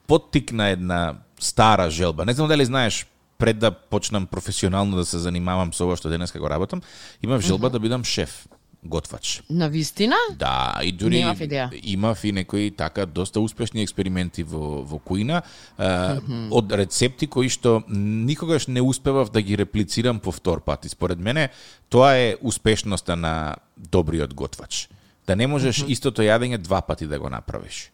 поттикна 0.07 0.69
една 0.75 1.15
стара 1.39 1.91
желба. 1.91 2.27
Не 2.27 2.33
знам 2.33 2.49
дали 2.49 2.65
знаеш 2.65 3.07
пред 3.39 3.59
да 3.59 3.71
почнам 3.71 4.27
професионално 4.27 4.97
да 4.97 5.05
се 5.05 5.19
занимавам 5.19 5.73
со 5.73 5.87
ова 5.87 5.97
што 5.97 6.11
денеска 6.13 6.39
го 6.39 6.51
работам, 6.51 6.83
имав 7.23 7.41
желба 7.41 7.71
да 7.71 7.81
бидам 7.81 8.05
шеф, 8.05 8.45
готвач. 8.85 9.43
на 9.51 9.69
вистина? 9.69 10.17
Да, 10.39 10.81
и 10.83 10.93
дури 10.93 11.19
Немав 11.19 11.39
идеја. 11.39 11.69
имав 11.83 12.25
и 12.25 12.33
некои 12.33 12.71
така 12.71 13.07
доста 13.07 13.41
успешни 13.41 13.83
експерименти 13.83 14.43
во 14.43 14.83
во 14.83 14.99
кујна 14.99 15.43
а, 15.79 16.21
од 16.51 16.73
рецепти 16.73 17.27
кои 17.27 17.49
што 17.49 17.83
никогаш 17.89 18.67
не 18.67 18.81
успевав 18.83 19.31
да 19.31 19.43
ги 19.43 19.57
реплицирам 19.57 20.21
повтор 20.21 20.61
пат. 20.61 20.85
И 20.85 20.89
според 20.89 21.19
мене 21.19 21.49
тоа 21.89 22.17
е 22.17 22.37
успешноста 22.43 23.17
на 23.17 23.57
добриот 23.77 24.35
готвач. 24.35 24.89
Да 25.27 25.37
не 25.37 25.47
можеш 25.47 25.85
истото 25.89 26.23
јадење 26.23 26.59
два 26.59 26.81
пати 26.81 27.07
да 27.07 27.19
го 27.19 27.29
направиш. 27.29 27.91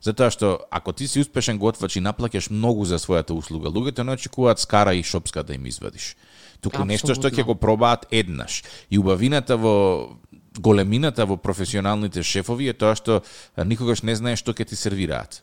Затоа 0.00 0.30
што 0.30 0.60
ако 0.70 0.92
ти 0.92 1.08
си 1.08 1.20
успешен 1.20 1.58
готвач 1.58 1.96
и 1.96 2.00
наплаќаш 2.00 2.50
многу 2.50 2.84
за 2.84 2.98
својата 3.02 3.34
услуга, 3.34 3.68
луѓето 3.68 4.02
не 4.06 4.12
очекуваат 4.14 4.60
скара 4.60 4.94
и 4.94 5.02
шопска 5.02 5.42
да 5.42 5.54
им 5.54 5.66
извадиш. 5.66 6.14
Туку 6.60 6.84
нешто 6.84 7.14
што 7.14 7.30
ќе 7.30 7.44
го 7.44 7.54
пробаат 7.54 8.06
еднаш. 8.10 8.62
И 8.90 8.98
убавината 8.98 9.56
во 9.56 10.16
големината 10.58 11.26
во 11.26 11.36
професионалните 11.36 12.22
шефови 12.22 12.68
е 12.68 12.72
тоа 12.74 12.96
што 12.98 13.22
никогаш 13.56 14.02
не 14.02 14.16
знаеш 14.16 14.38
што 14.38 14.52
ќе 14.52 14.66
ти 14.66 14.76
сервираат. 14.76 15.42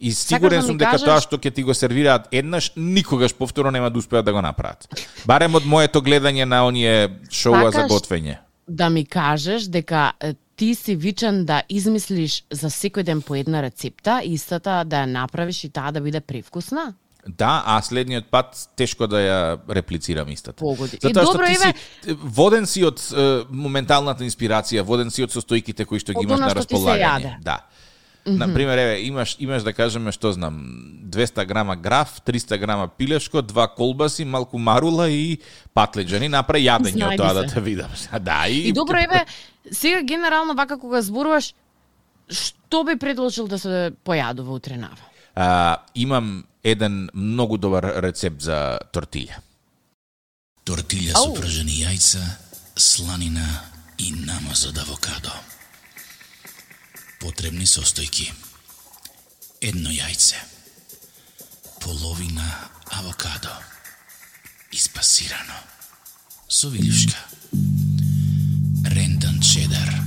И 0.00 0.12
сигурен 0.12 0.60
да 0.60 0.66
сум 0.66 0.78
дека 0.78 0.92
кажеш- 0.92 1.04
тоа 1.04 1.20
што 1.20 1.36
ќе 1.38 1.54
ти 1.54 1.62
го 1.62 1.74
сервираат 1.74 2.28
еднаш, 2.32 2.72
никогаш 2.76 3.34
повторно 3.34 3.70
нема 3.70 3.90
да 3.90 3.98
успеат 3.98 4.24
да 4.24 4.32
го 4.32 4.40
направат. 4.42 4.88
Барем 5.26 5.54
од 5.54 5.66
моето 5.66 6.00
гледање 6.00 6.44
на 6.44 6.64
оние 6.66 7.08
шоуа 7.30 7.70
за 7.70 7.72
Сакаш 7.72 7.90
готвење. 7.92 8.38
да 8.68 8.90
ми 8.90 9.04
кажеш 9.04 9.62
дека 9.62 10.12
ти 10.56 10.74
си 10.74 10.96
вичен 10.96 11.44
да 11.44 11.62
измислиш 11.68 12.44
за 12.50 12.70
секој 12.70 13.02
ден 13.02 13.22
по 13.22 13.34
една 13.34 13.62
рецепта, 13.62 14.20
истата 14.24 14.84
да 14.86 14.96
ја 14.96 15.06
направиш 15.06 15.64
и 15.64 15.68
таа 15.68 15.92
да 15.92 16.00
биде 16.00 16.20
привкусна? 16.20 16.94
Да, 17.28 17.62
а 17.66 17.82
следниот 17.82 18.30
пат 18.30 18.56
тешко 18.76 19.06
да 19.06 19.20
ја 19.20 19.38
реплицирам 19.68 20.28
истата. 20.32 20.64
Погоди. 20.64 20.96
Затоа 21.02 21.26
што 21.26 21.32
добро, 21.32 21.46
ти 21.46 21.58
еве- 21.58 21.72
си 21.76 22.16
воден 22.24 22.66
си 22.66 22.84
од 22.88 23.02
е, 23.12 23.44
моменталната 23.50 24.24
инспирација, 24.24 24.80
воден 24.82 25.10
си 25.10 25.22
од 25.26 25.34
состојките 25.34 25.84
кои 25.84 26.00
што 26.00 26.16
ги 26.16 26.24
имаш 26.24 26.40
на 26.40 26.54
располагање. 26.56 27.36
Да. 27.44 27.66
На 28.26 28.48
пример, 28.54 28.78
еве, 28.78 29.00
имаш 29.08 29.36
имаш 29.40 29.62
да 29.62 29.72
кажеме 29.72 30.12
што 30.12 30.32
знам, 30.32 30.56
200 31.08 31.44
грама 31.46 31.76
граф, 31.76 32.20
300 32.24 32.58
грама 32.58 32.88
пилешко, 32.88 33.42
два 33.42 33.68
колбаси, 33.68 34.24
малку 34.24 34.58
марула 34.58 35.08
и 35.10 35.38
патлеџани, 35.76 36.28
направи 36.28 36.64
јадење 36.64 37.12
од 37.12 37.16
тоа 37.16 37.32
да 37.34 37.46
те 37.46 37.60
видам. 37.60 37.90
Да, 38.20 38.48
и, 38.48 38.68
И 38.68 38.72
добро 38.72 38.98
еве, 38.98 39.24
сега 39.72 40.02
генерално 40.02 40.54
вака 40.54 40.78
кога 40.78 41.02
зборуваш, 41.02 41.54
што 42.28 42.84
би 42.84 42.96
предложил 42.96 43.48
да 43.48 43.58
се 43.58 43.92
појадува 44.04 44.60
утренава? 44.60 45.00
А, 45.38 45.76
имам 45.94 46.44
еден 46.64 47.10
многу 47.14 47.58
добар 47.58 47.84
рецепт 48.02 48.42
за 48.42 48.78
тортилја. 48.92 49.38
Тортилја 50.66 51.14
Ау. 51.14 51.30
со 51.30 51.38
пражени 51.38 51.78
јајца, 51.84 52.24
сланина 52.76 53.46
и 53.98 54.10
намаз 54.12 54.66
од 54.66 54.78
авокадо. 54.82 55.32
Потребни 57.22 57.66
состојки. 57.66 58.26
Едно 59.62 59.94
јајце. 59.94 60.42
Половина 61.80 62.46
авокадо. 62.98 63.54
Испасирано. 64.74 65.62
Со 66.48 66.68
вилјушка. 66.68 67.18
Рендан 68.90 69.40
чедар. 69.40 69.97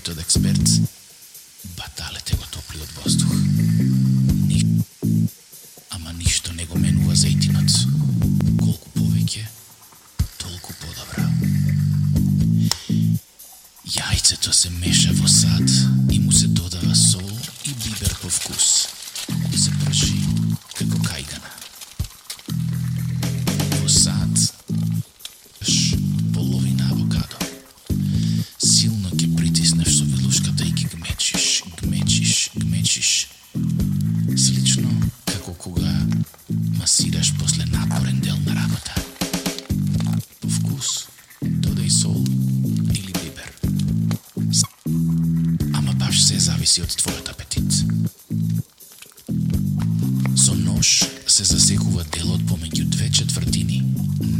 to 0.00 0.14
the 0.14 0.20
experts. 0.20 0.89
Нож 50.80 51.04
се 51.26 51.44
засекува 51.44 52.06
делот 52.08 52.40
помеѓу 52.48 52.86
две 52.88 53.10
четвртини 53.12 53.82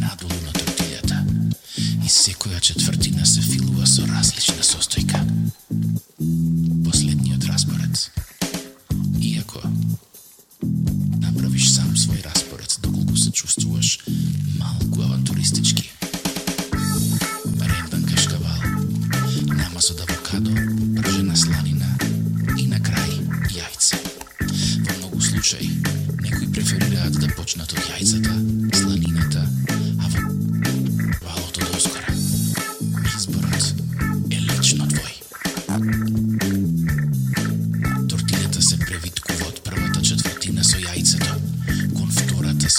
надолу 0.00 0.38
на 0.40 0.54
тортилјата 0.56 1.18
и 1.76 2.08
секоја 2.08 2.62
четвртина 2.64 3.26
се 3.28 3.44
филува 3.44 3.84
со 3.84 4.06
различна 4.08 4.64
состојка. 4.64 5.20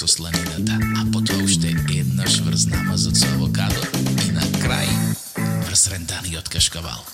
со 0.01 0.07
сланината, 0.07 0.79
а 0.97 1.05
потоа 1.13 1.37
уште 1.43 1.77
еднаш 1.93 2.39
врз 2.41 2.65
намазот 2.65 3.15
со 3.15 3.27
авокадо 3.35 3.83
и 4.25 4.31
на 4.33 4.41
крај 4.57 4.89
врз 5.67 5.83
ренданиот 5.93 6.49
кашкавал. 6.49 7.05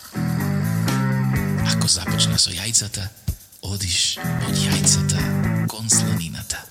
Ако 1.67 1.87
започна 1.91 2.39
со 2.39 2.55
јајцата, 2.55 3.09
одиш 3.59 4.15
од 4.23 4.55
јајцата 4.55 5.67
кон 5.67 5.89
сланината. 5.91 6.63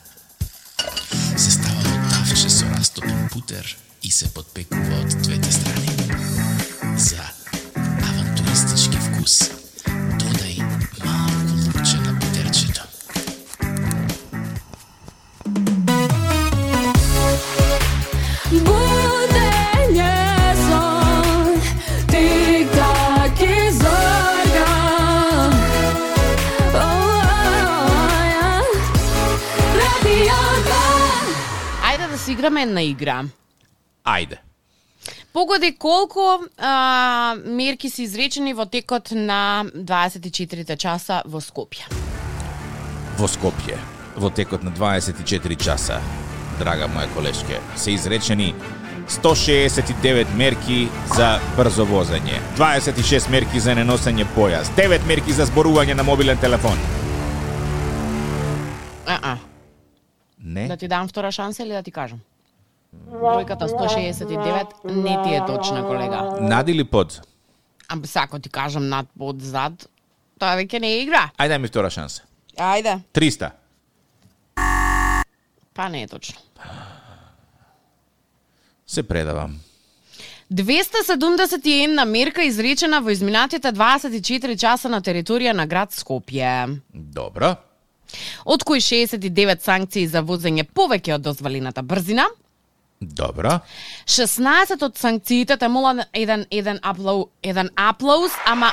Се 1.37 1.51
става 1.59 1.85
во 1.85 2.01
тавче 2.09 2.49
со 2.49 2.65
растопен 2.73 3.29
путер 3.29 3.77
и 4.01 4.11
се 4.11 4.33
подпекува 4.33 5.05
од 5.05 5.21
двете 5.21 5.53
страни. 5.53 5.96
Си 32.27 32.33
играме 32.33 32.63
една 32.63 32.83
игра. 32.83 33.25
Ајде. 34.05 34.39
Погоди 35.33 35.77
колку 35.79 36.21
а, 36.59 37.37
мерки 37.45 37.91
се 37.91 38.03
изречени 38.03 38.55
во 38.55 38.67
текот 38.67 39.13
на 39.15 39.67
24 39.75 40.77
часа 40.77 41.23
во 41.25 41.39
Скопје. 41.39 41.87
Во 43.19 43.31
Скопје, 43.31 43.79
во 44.17 44.31
текот 44.31 44.67
на 44.67 44.75
24 44.75 45.55
часа, 45.55 46.01
драга 46.59 46.91
моја 46.91 47.15
колешке, 47.15 47.63
се 47.77 47.95
изречени 47.95 48.55
169 49.07 50.35
мерки 50.35 50.89
за 51.15 51.39
брзо 51.57 51.87
возење, 51.87 52.43
26 52.59 53.31
мерки 53.31 53.61
за 53.61 53.79
неносење 53.79 54.27
појас, 54.35 54.75
9 54.75 55.07
мерки 55.07 55.33
за 55.33 55.47
зборување 55.47 55.95
на 55.95 56.03
мобилен 56.03 56.43
телефон. 56.43 56.81
А-а. 59.07 59.39
Не? 60.47 60.69
Да 60.69 60.77
ти 60.77 60.89
дам 60.89 61.09
втора 61.09 61.33
шанса 61.33 61.63
или 61.63 61.73
да 61.73 61.83
ти 61.83 61.91
кажам? 61.91 62.21
Бројката 63.11 63.67
169 63.67 64.85
не 64.85 65.23
ти 65.25 65.35
е 65.35 65.43
точна, 65.47 65.87
колега. 65.87 66.39
Над 66.41 66.69
или 66.69 66.85
под? 66.85 67.21
А 67.89 68.07
сако 68.07 68.39
ти 68.39 68.49
кажам 68.49 68.89
над 68.89 69.07
под 69.19 69.43
зад, 69.43 69.89
тоа 70.39 70.55
веќе 70.57 70.81
не 70.81 70.87
е 70.87 71.03
игра. 71.03 71.31
Ајде 71.39 71.51
дај 71.51 71.59
ми 71.59 71.69
втора 71.69 71.91
шанса. 71.91 72.23
Ајде. 72.57 73.01
300. 73.13 73.51
Па 75.75 75.89
не 75.89 76.03
е 76.03 76.07
точно. 76.07 76.39
Се 78.87 79.03
предавам. 79.03 79.61
271 80.53 82.05
мерка 82.05 82.43
изречена 82.43 83.01
во 83.03 83.11
изминатите 83.11 83.73
24 83.73 84.57
часа 84.57 84.89
на 84.89 85.03
територија 85.03 85.53
на 85.53 85.67
град 85.67 85.91
Скопје. 85.91 86.79
Добро. 86.95 87.57
Од 88.45 88.65
кои 88.65 88.81
69 88.81 89.63
санкции 89.63 90.07
за 90.07 90.23
возење 90.23 90.65
повеќе 90.65 91.15
од 91.15 91.23
дозволената 91.23 91.83
брзина, 91.83 92.27
Добро. 93.01 93.59
16 94.07 94.85
од 94.85 94.97
санкциите 94.97 95.57
те 95.57 95.69
молам 95.69 96.01
еден 96.13 96.47
еден 96.51 96.79
аплау, 96.83 97.27
еден 97.43 97.69
аплауз, 97.77 98.33
ама 98.47 98.73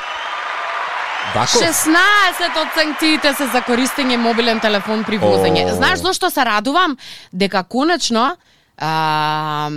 Вако? 1.36 1.60
16 1.60 2.62
од 2.62 2.68
санкциите 2.76 3.34
се 3.34 3.48
за 3.52 3.62
користење 3.66 4.18
мобилен 4.18 4.60
телефон 4.60 5.04
при 5.08 5.18
возење. 5.18 5.66
О. 5.72 5.76
Знаеш 5.76 6.00
зошто 6.00 6.30
се 6.30 6.46
радувам? 6.46 6.98
Дека 7.32 7.64
конечно 7.64 8.36
А, 8.78 9.70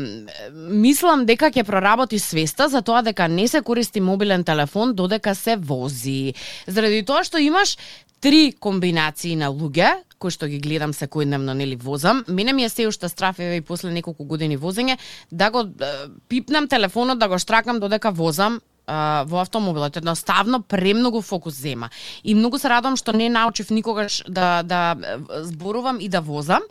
мислам 0.52 1.26
дека 1.28 1.50
ќе 1.52 1.66
проработи 1.68 2.18
свеста 2.18 2.68
за 2.72 2.80
тоа 2.82 3.02
дека 3.04 3.28
не 3.28 3.48
се 3.48 3.60
користи 3.60 4.00
мобилен 4.00 4.44
телефон 4.44 4.94
додека 4.94 5.34
се 5.34 5.56
вози. 5.56 6.34
Заради 6.66 7.02
тоа 7.04 7.24
што 7.24 7.38
имаш 7.38 7.76
три 8.20 8.52
комбинации 8.52 9.36
на 9.36 9.52
луѓе 9.52 10.06
кои 10.18 10.32
што 10.32 10.48
ги 10.48 10.58
гледам 10.64 10.94
секојдневно 10.96 11.52
нели 11.52 11.76
возам. 11.76 12.24
Мене 12.28 12.52
ми 12.52 12.64
е 12.64 12.68
се 12.68 12.86
уште 12.88 13.08
страф 13.08 13.38
еве 13.38 13.60
и 13.60 13.60
после 13.60 13.92
неколку 13.92 14.24
години 14.24 14.56
возење 14.58 14.96
да 15.30 15.50
го 15.50 15.60
е, 15.60 15.92
пипнам 16.28 16.68
телефонот 16.68 17.18
да 17.18 17.28
го 17.28 17.38
штракам 17.38 17.80
додека 17.80 18.10
возам 18.10 18.60
а, 18.86 19.24
во 19.26 19.40
автомобилот. 19.40 19.96
Едноставно 19.96 20.62
премногу 20.62 21.20
фокус 21.20 21.54
зема. 21.54 21.90
И 22.24 22.34
многу 22.34 22.58
се 22.58 22.68
радувам 22.68 22.96
што 22.96 23.12
не 23.12 23.28
научив 23.28 23.70
никогаш 23.70 24.22
да 24.28 24.62
да 24.62 24.96
зборувам 25.42 26.00
и 26.00 26.08
да 26.08 26.20
возам. 26.20 26.62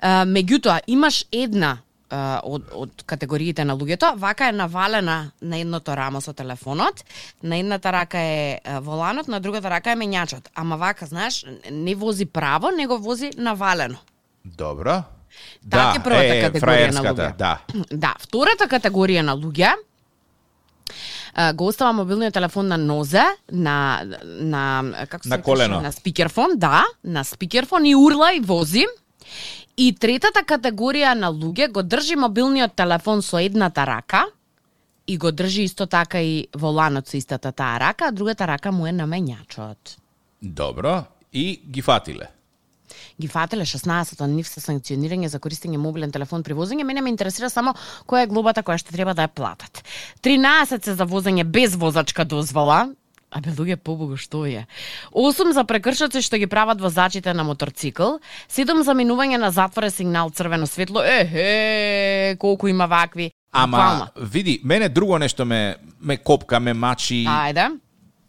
А, 0.00 0.24
меѓутоа 0.24 0.80
имаш 0.86 1.26
една 1.32 1.78
а, 2.10 2.40
од, 2.44 2.68
од 2.72 3.04
категориите 3.06 3.64
на 3.64 3.76
луѓето, 3.76 4.14
вака 4.16 4.48
е 4.48 4.52
навалена 4.52 5.30
на 5.42 5.58
едното 5.58 5.96
рамо 5.96 6.20
со 6.20 6.32
телефонот, 6.32 7.04
на 7.42 7.56
едната 7.56 7.92
рака 7.92 8.18
е 8.18 8.60
воланот, 8.80 9.28
на 9.28 9.40
другата 9.40 9.70
рака 9.70 9.92
е 9.92 9.96
мењачот. 9.96 10.48
Ама 10.54 10.76
вака, 10.76 11.06
знаеш, 11.06 11.44
не 11.70 11.94
вози 11.94 12.26
право, 12.26 12.70
него 12.70 12.98
вози 12.98 13.32
навалено. 13.36 13.98
Добро. 14.44 15.02
Така 15.70 15.94
е 15.96 16.02
првата 16.04 16.34
е, 16.34 16.42
категорија 16.46 16.90
на 16.92 17.02
луѓе. 17.02 17.36
Да. 17.36 17.58
Да, 17.90 18.14
втората 18.20 18.68
категорија 18.70 19.24
на 19.26 19.34
луѓе 19.34 19.74
го 21.54 21.66
остава 21.66 21.92
мобилниот 21.92 22.34
телефон 22.34 22.68
на 22.68 22.78
нозе, 22.78 23.24
на 23.52 24.02
на 24.24 25.06
како 25.08 25.22
се 25.22 25.28
На 25.28 25.42
колено. 25.42 25.80
на 25.80 25.92
спикерфон, 25.92 26.50
да, 26.56 26.84
на 27.04 27.24
спикерфон 27.24 27.86
и 27.86 27.94
урла 27.96 28.34
и 28.34 28.40
вози. 28.40 28.86
И 29.76 29.92
третата 29.92 30.44
категорија 30.46 31.14
на 31.14 31.32
луѓе 31.32 31.72
го 31.72 31.82
држи 31.82 32.16
мобилниот 32.16 32.76
телефон 32.76 33.22
со 33.22 33.38
едната 33.38 33.86
рака 33.86 34.26
и 35.06 35.18
го 35.18 35.32
држи 35.32 35.62
исто 35.62 35.86
така 35.86 36.22
и 36.22 36.46
воланот 36.54 37.08
со 37.08 37.16
истата 37.16 37.52
таа 37.52 37.80
рака, 37.80 38.08
а 38.08 38.12
другата 38.12 38.46
рака 38.46 38.72
му 38.72 38.86
е 38.86 38.92
на 38.92 39.06
мењачот. 39.06 39.96
Добро. 40.42 41.04
И 41.32 41.60
ги 41.66 41.82
фатиле. 41.82 42.28
Ги 43.20 43.28
фателе 43.28 43.64
16 43.64 44.22
од 44.22 44.30
нив 44.30 44.48
се 44.48 44.60
санкционирање 44.60 45.26
за 45.26 45.38
користење 45.38 45.76
мобилен 45.76 46.12
телефон 46.12 46.42
при 46.42 46.54
возење. 46.54 46.84
Мене 46.84 47.00
ме 47.00 47.10
интересира 47.10 47.50
само 47.50 47.74
која 48.06 48.22
е 48.22 48.26
глобата 48.26 48.62
која 48.62 48.78
што 48.78 48.92
треба 48.92 49.14
да 49.14 49.28
ја 49.28 49.32
платат. 49.34 49.84
13 50.22 50.84
се 50.84 50.94
за 50.94 51.06
возење 51.06 51.44
без 51.44 51.74
возачка 51.76 52.24
дозвола, 52.24 52.88
А 53.34 53.40
бе, 53.40 53.50
луѓе, 53.50 53.74
побогу, 53.76 54.14
што 54.16 54.44
е? 54.46 54.66
8 55.10 55.50
за 55.52 55.64
прекршоци 55.66 56.22
што 56.22 56.38
ги 56.38 56.46
прават 56.46 56.78
возачите 56.78 57.34
на 57.34 57.42
моторцикл, 57.42 58.20
7 58.48 58.82
за 58.86 58.94
минување 58.94 59.40
на 59.42 59.50
затворен 59.50 59.90
сигнал 59.90 60.30
црвено 60.30 60.66
светло, 60.70 61.02
ехе, 61.02 62.36
колку 62.38 62.68
има 62.68 62.86
вакви. 62.86 63.32
Ама, 63.52 63.76
Буквално. 63.76 64.06
види, 64.30 64.60
мене 64.64 64.88
друго 64.88 65.18
нешто 65.18 65.44
ме, 65.44 65.76
ме 66.00 66.16
копка, 66.16 66.60
ме 66.60 66.74
мачи 66.74 67.24
Ајде. 67.26 67.78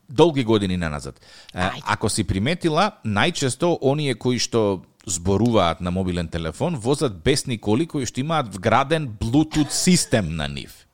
Долги 0.09 0.43
години 0.43 0.77
наназад. 0.77 1.19
Ајде. 1.53 1.81
Ако 1.85 2.09
си 2.09 2.23
приметила, 2.23 2.91
најчесто 3.05 3.77
оние 3.81 4.15
кои 4.15 4.39
што 4.39 4.81
зборуваат 5.05 5.81
на 5.81 5.91
мобилен 5.91 6.27
телефон 6.27 6.75
возат 6.75 7.23
бесни 7.23 7.57
коли 7.57 7.85
кои 7.85 8.05
што 8.05 8.19
имаат 8.19 8.53
вграден 8.55 9.07
Bluetooth 9.07 9.69
систем 9.69 10.35
на 10.35 10.47
нив. 10.47 10.85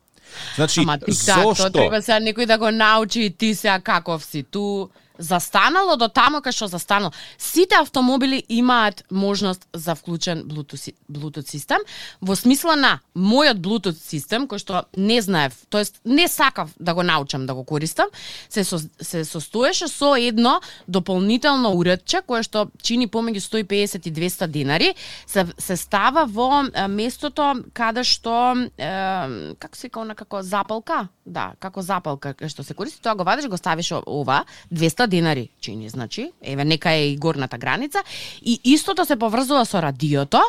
Значи, 0.56 0.80
Ама 0.80 0.98
ти 0.98 1.12
так, 1.26 1.34
тоа 1.34 1.54
зошто? 1.54 1.72
треба 1.72 2.02
сега 2.02 2.20
некој 2.20 2.46
да 2.46 2.58
го 2.58 2.70
научи 2.70 3.24
и 3.24 3.30
ти 3.30 3.54
сега 3.54 3.80
каков 3.80 4.24
си. 4.24 4.42
Ту 4.42 4.88
застанало 5.22 5.96
до 5.96 6.08
тамо 6.08 6.42
кај 6.42 6.52
што 6.52 6.66
застанало. 6.66 7.12
Сите 7.38 7.78
автомобили 7.78 8.42
имаат 8.48 9.04
можност 9.10 9.66
за 9.72 9.94
вклучен 9.94 10.42
Bluetooth, 10.44 10.94
Bluetooth 11.10 11.48
систем, 11.48 11.78
во 12.20 12.36
смисла 12.36 12.74
на 12.76 13.00
мојот 13.14 13.62
Bluetooth 13.62 13.98
систем, 13.98 14.48
кој 14.50 14.58
што 14.58 14.84
не 14.96 15.20
знаев, 15.22 15.54
тоест 15.70 16.00
не 16.04 16.28
сакав 16.28 16.70
да 16.78 16.94
го 16.94 17.02
научам 17.02 17.46
да 17.46 17.54
го 17.54 17.64
користам, 17.64 18.10
се, 18.48 18.64
со, 18.64 18.78
се 19.00 19.24
состоеше 19.24 19.88
со 19.88 20.14
едно 20.18 20.60
дополнително 20.88 21.72
уредче 21.76 22.22
кое 22.26 22.42
што 22.42 22.66
чини 22.82 23.06
помеѓу 23.06 23.40
150 23.40 24.08
и 24.08 24.12
200 24.12 24.46
динари, 24.46 24.94
се, 25.26 25.46
се 25.58 25.76
става 25.76 26.26
во 26.26 26.64
местото 26.88 27.62
каде 27.72 28.02
што 28.04 28.56
е, 28.76 29.54
како 29.58 29.76
се 29.76 29.86
вика 29.86 30.02
она 30.02 30.14
како 30.18 30.42
запалка, 30.42 31.08
да, 31.26 31.52
како 31.60 31.82
запалка 31.82 32.34
што 32.48 32.64
се 32.66 32.74
користи, 32.74 33.02
тоа 33.02 33.14
го 33.14 33.24
вадиш, 33.24 33.46
го 33.46 33.56
ставиш 33.56 33.92
ова, 33.92 34.42
200 34.72 35.11
динари 35.12 35.48
чини, 35.60 35.88
значи, 35.88 36.30
еве 36.42 36.64
нека 36.64 36.90
е 36.90 37.12
и 37.12 37.16
горната 37.16 37.58
граница 37.58 38.02
и 38.42 38.60
истото 38.64 39.04
се 39.04 39.16
поврзува 39.16 39.66
со 39.66 39.82
радиото, 39.82 40.40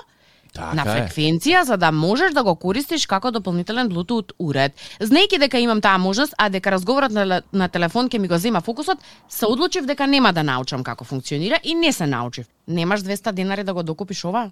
Така 0.54 0.74
на 0.78 0.84
е. 0.86 0.92
фреквенција 0.94 1.64
за 1.66 1.78
да 1.82 1.92
можеш 1.92 2.34
да 2.34 2.44
го 2.46 2.54
користиш 2.56 3.08
како 3.10 3.32
дополнителен 3.34 3.90
Bluetooth 3.90 4.36
уред. 4.40 4.78
Знаејќи 5.02 5.40
дека 5.42 5.60
имам 5.60 5.82
таа 5.82 5.98
можност, 5.98 6.36
а 6.38 6.50
дека 6.54 6.72
разговорот 6.72 7.12
на, 7.12 7.42
на 7.54 7.70
телефон 7.74 8.10
ќе 8.10 8.22
ми 8.22 8.30
го 8.30 8.38
зема 8.38 8.62
фокусот, 8.62 9.02
се 9.30 9.50
одлучив 9.50 9.90
дека 9.90 10.08
нема 10.08 10.34
да 10.34 10.44
научам 10.44 10.84
како 10.84 11.04
функционира 11.04 11.60
и 11.64 11.74
не 11.74 11.92
се 11.92 12.06
научив. 12.08 12.46
Немаш 12.68 13.02
200 13.02 13.34
динари 13.34 13.64
да 13.64 13.74
го 13.74 13.84
докупиш 13.84 14.26
ова? 14.26 14.52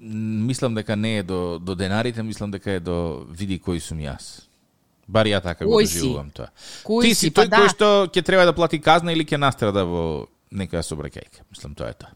Мислам 0.00 0.74
дека 0.74 0.96
не 0.96 1.18
е 1.18 1.22
до, 1.22 1.58
до 1.62 1.74
денарите, 1.74 2.22
мислам 2.22 2.50
дека 2.50 2.72
е 2.72 2.80
до 2.80 3.24
види 3.30 3.60
кој 3.62 3.78
сум 3.78 4.02
јас. 4.02 4.45
Бар 5.06 5.26
ја 5.26 5.42
така 5.42 5.64
го 5.64 5.80
доживувам 5.80 6.30
тоа. 6.34 6.50
Кој 6.84 7.02
Ти 7.02 7.14
си? 7.14 7.30
Па 7.30 7.42
тој 7.42 7.48
да. 7.48 7.62
кој 7.62 7.74
што 7.74 7.88
ќе 8.10 8.22
треба 8.26 8.44
да 8.44 8.52
плати 8.52 8.80
казна 8.82 9.12
или 9.12 9.24
ќе 9.24 9.38
настрада 9.38 9.84
во 9.86 10.26
некоја 10.52 10.82
собракајка. 10.82 11.46
Мислам 11.50 11.74
тоа 11.78 11.90
е 11.94 11.98
тоа. 11.98 12.12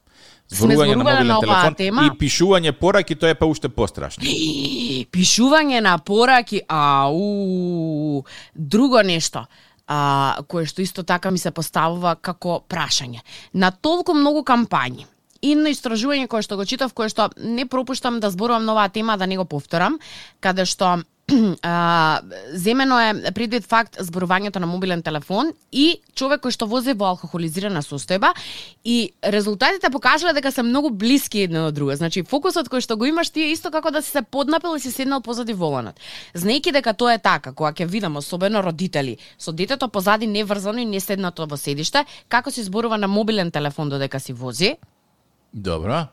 Зборување 0.50 0.96
на 0.96 1.04
мобилен 1.04 1.26
на 1.30 1.40
телефон 1.40 1.74
тема. 1.78 2.04
и 2.04 2.10
пишување 2.18 2.72
пораки, 2.72 3.14
тоа 3.14 3.30
е 3.30 3.38
па 3.38 3.46
уште 3.46 3.68
пострашно. 3.68 4.24
Пишување 5.14 5.80
на 5.80 5.98
пораки, 5.98 6.62
ау, 6.68 8.24
друго 8.54 9.02
нешто. 9.02 9.46
а, 9.90 10.38
кое 10.46 10.68
што 10.70 10.84
исто 10.84 11.02
така 11.02 11.32
ми 11.34 11.38
се 11.42 11.50
поставува 11.50 12.14
како 12.14 12.60
прашање. 12.62 13.24
На 13.52 13.72
толку 13.74 14.14
многу 14.14 14.44
кампањи, 14.46 15.06
и 15.42 15.54
на 15.58 15.72
истражување 15.74 16.28
кое 16.30 16.44
што 16.46 16.56
го 16.60 16.64
читав, 16.68 16.94
кое 16.94 17.08
што 17.10 17.30
не 17.36 17.66
пропуштам 17.66 18.20
да 18.20 18.30
зборувам 18.30 18.68
на 18.68 18.76
оваа 18.76 18.88
тема, 18.88 19.16
да 19.18 19.26
не 19.26 19.36
го 19.40 19.44
повторам, 19.44 19.98
каде 20.40 20.64
што 20.68 21.00
а, 21.62 22.20
земено 22.52 22.98
е 23.00 23.32
предвид 23.32 23.64
факт 23.66 23.96
зборувањето 24.00 24.58
на 24.58 24.66
мобилен 24.66 25.02
телефон 25.02 25.52
и 25.72 26.00
човек 26.14 26.42
кој 26.44 26.54
што 26.54 26.66
вози 26.66 26.94
во 26.98 27.12
алкохолизирана 27.14 27.82
состојба 27.82 28.32
и 28.84 29.12
резултатите 29.22 29.90
покажале 29.90 30.34
дека 30.34 30.52
се 30.52 30.62
многу 30.62 30.90
блиски 30.90 31.44
едно 31.46 31.66
од 31.68 31.74
друго. 31.74 31.94
Значи 31.96 32.22
фокусот 32.22 32.68
кој 32.68 32.82
што 32.84 32.96
го 32.96 33.06
имаш 33.06 33.30
ти 33.30 33.42
е 33.42 33.52
исто 33.52 33.70
како 33.70 33.90
да 33.90 34.02
си 34.02 34.10
се 34.10 34.22
поднапил 34.22 34.76
и 34.76 34.80
си 34.80 34.90
седнал 34.90 35.22
позади 35.22 35.52
воланот. 35.52 36.00
Знаејќи 36.34 36.72
дека 36.72 36.94
тоа 36.94 37.14
е 37.14 37.18
така, 37.18 37.52
кога 37.52 37.72
ќе 37.72 37.86
видам 37.86 38.16
особено 38.16 38.62
родители 38.62 39.18
со 39.38 39.52
детето 39.52 39.88
позади 39.88 40.26
неврзано 40.26 40.78
и 40.78 40.86
не 40.86 41.00
седнато 41.00 41.46
во 41.46 41.56
седиште, 41.56 42.04
како 42.28 42.50
се 42.50 42.64
зборува 42.64 42.98
на 42.98 43.08
мобилен 43.08 43.50
телефон 43.50 43.88
додека 43.88 44.20
си 44.20 44.32
вози, 44.32 44.76
Добро 45.52 46.06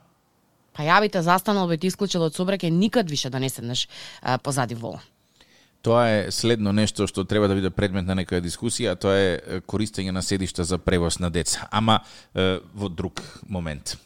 па 0.77 0.85
ја 0.85 1.01
би 1.01 1.09
те 1.09 1.21
застанал, 1.25 1.67
би 1.67 1.77
ти 1.77 1.89
исклучил 1.89 2.21
од 2.21 2.35
собраке 2.35 2.69
никад 2.69 3.09
више 3.09 3.29
да 3.29 3.39
не 3.39 3.49
седнеш 3.49 3.87
а, 4.21 4.37
позади 4.37 4.75
волан. 4.75 5.01
Тоа 5.81 6.09
е 6.09 6.31
следно 6.31 6.73
нешто 6.73 7.07
што 7.07 7.23
треба 7.25 7.47
да 7.47 7.55
биде 7.55 7.69
предмет 7.69 8.05
на 8.05 8.13
некоја 8.17 8.41
дискусија, 8.43 8.97
тоа 8.99 9.15
е 9.17 9.61
користење 9.65 10.11
на 10.11 10.21
седишта 10.21 10.63
за 10.63 10.77
превоз 10.77 11.19
на 11.19 11.29
деца, 11.31 11.67
ама 11.71 12.01
е, 12.35 12.59
во 12.75 12.89
друг 12.89 13.21
момент. 13.49 13.97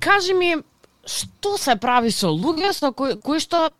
Кажи 0.00 0.34
ми, 0.34 0.56
што 1.06 1.56
се 1.56 1.76
прави 1.76 2.10
со 2.10 2.32
луѓе 2.32 2.72
со 2.72 2.92
кои, 2.92 3.16
кои 3.22 3.40
што 3.40 3.70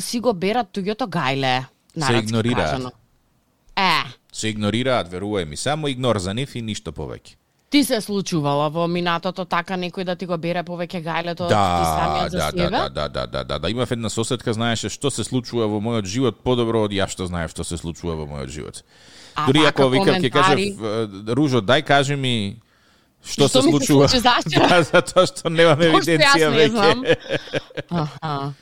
си 0.00 0.20
го 0.20 0.32
берат 0.32 0.72
туѓото 0.74 1.08
гајле? 1.08 1.64
игнорираат. 1.94 2.70
кажано? 2.70 2.92
Се 4.34 4.48
игнорираат, 4.48 5.06
верувај 5.08 5.44
ми, 5.44 5.56
само 5.56 5.88
игнор 5.88 6.18
за 6.18 6.34
нив 6.34 6.54
и 6.54 6.62
ништо 6.62 6.90
повеќе. 6.92 7.36
ти 7.70 7.84
се 7.84 8.00
случувало 8.00 8.70
во 8.70 8.86
минатото 8.86 9.44
така 9.44 9.74
некој 9.74 10.04
да 10.04 10.14
ти 10.14 10.26
го 10.26 10.36
бере 10.38 10.62
повеќе 10.62 11.02
гајлето 11.02 11.46
ти 11.46 11.54
Да, 11.54 11.98
самиот 11.98 12.30
за 12.30 12.38
да, 12.38 12.50
себе? 12.50 12.70
да, 12.70 12.88
да, 12.88 13.08
да, 13.08 13.26
да, 13.26 13.44
да, 13.44 13.58
да. 13.58 13.70
Имав 13.70 13.90
една 13.90 14.08
соседка, 14.08 14.52
знаеше 14.52 14.88
што 14.88 15.10
се 15.10 15.24
случува 15.24 15.66
во 15.66 15.80
мојот 15.80 16.06
живот 16.06 16.38
подобро 16.40 16.84
од 16.84 16.92
ја 16.92 17.08
што 17.08 17.26
знаев 17.26 17.50
што 17.50 17.64
се 17.64 17.76
случува 17.76 18.14
во 18.16 18.26
мојот 18.26 18.48
живот. 18.48 18.82
А 19.34 19.46
Дури 19.46 19.66
ако 19.66 19.88
викам 19.88 20.14
ќе 20.16 20.30
коментари? 20.30 20.66
е, 20.70 21.34
Ружо, 21.34 21.58
дај 21.62 21.82
кажи 21.82 22.16
ми 22.16 22.56
што, 23.24 23.48
Што 23.48 23.48
се 23.48 23.58
ми 23.58 23.62
се 23.64 23.70
случува. 23.70 24.08
случи 24.08 24.22
да, 24.68 24.82
затоа 24.82 25.26
што 25.26 25.50
немам 25.50 25.78
евиденција 25.80 26.50
не 26.50 26.68
веќе. 26.68 27.16
Аха. 27.92 28.52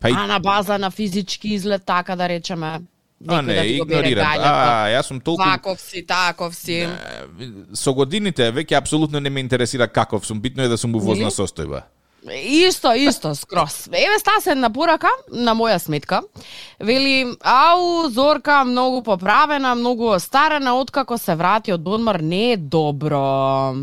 Па 0.00 0.10
и 0.10 0.12
А 0.12 0.26
на 0.26 0.38
база 0.38 0.78
на 0.78 0.90
физички 0.90 1.48
изглед 1.48 1.82
така 1.84 2.16
да 2.16 2.28
речеме. 2.28 2.80
А 3.24 3.40
некој 3.40 3.46
не, 3.46 3.54
да 3.54 3.64
игнорирам. 3.64 4.26
гајлето. 4.26 4.52
А, 4.52 4.88
јас 4.92 5.08
сум 5.08 5.20
толку 5.20 5.42
Ваков 5.42 5.80
си, 5.80 6.02
таков 6.06 6.54
си. 6.54 6.86
со 7.72 7.94
годините 7.94 8.52
веќе 8.52 8.76
апсолутно 8.76 9.20
не 9.20 9.30
ме 9.30 9.40
интересира 9.40 9.88
каков 9.88 10.26
сум, 10.26 10.40
битно 10.40 10.62
е 10.62 10.68
да 10.68 10.76
сум 10.76 10.92
во 10.92 11.00
возна 11.00 11.30
состојба. 11.30 11.82
Исто, 12.26 12.92
исто, 12.94 13.34
скроз. 13.34 13.86
Еве 13.86 14.18
стаса 14.18 14.50
една 14.50 14.70
порака 14.70 15.08
на 15.30 15.54
моја 15.54 15.78
сметка. 15.78 16.22
Вели, 16.80 17.36
ау, 17.40 18.10
Зорка 18.10 18.64
многу 18.64 19.02
поправена, 19.02 19.74
многу 19.74 20.10
остарена, 20.10 20.74
откако 20.74 21.18
се 21.18 21.34
врати 21.34 21.72
од 21.72 21.86
одмор, 21.88 22.20
не 22.20 22.52
е 22.52 22.56
добро. 22.56 23.74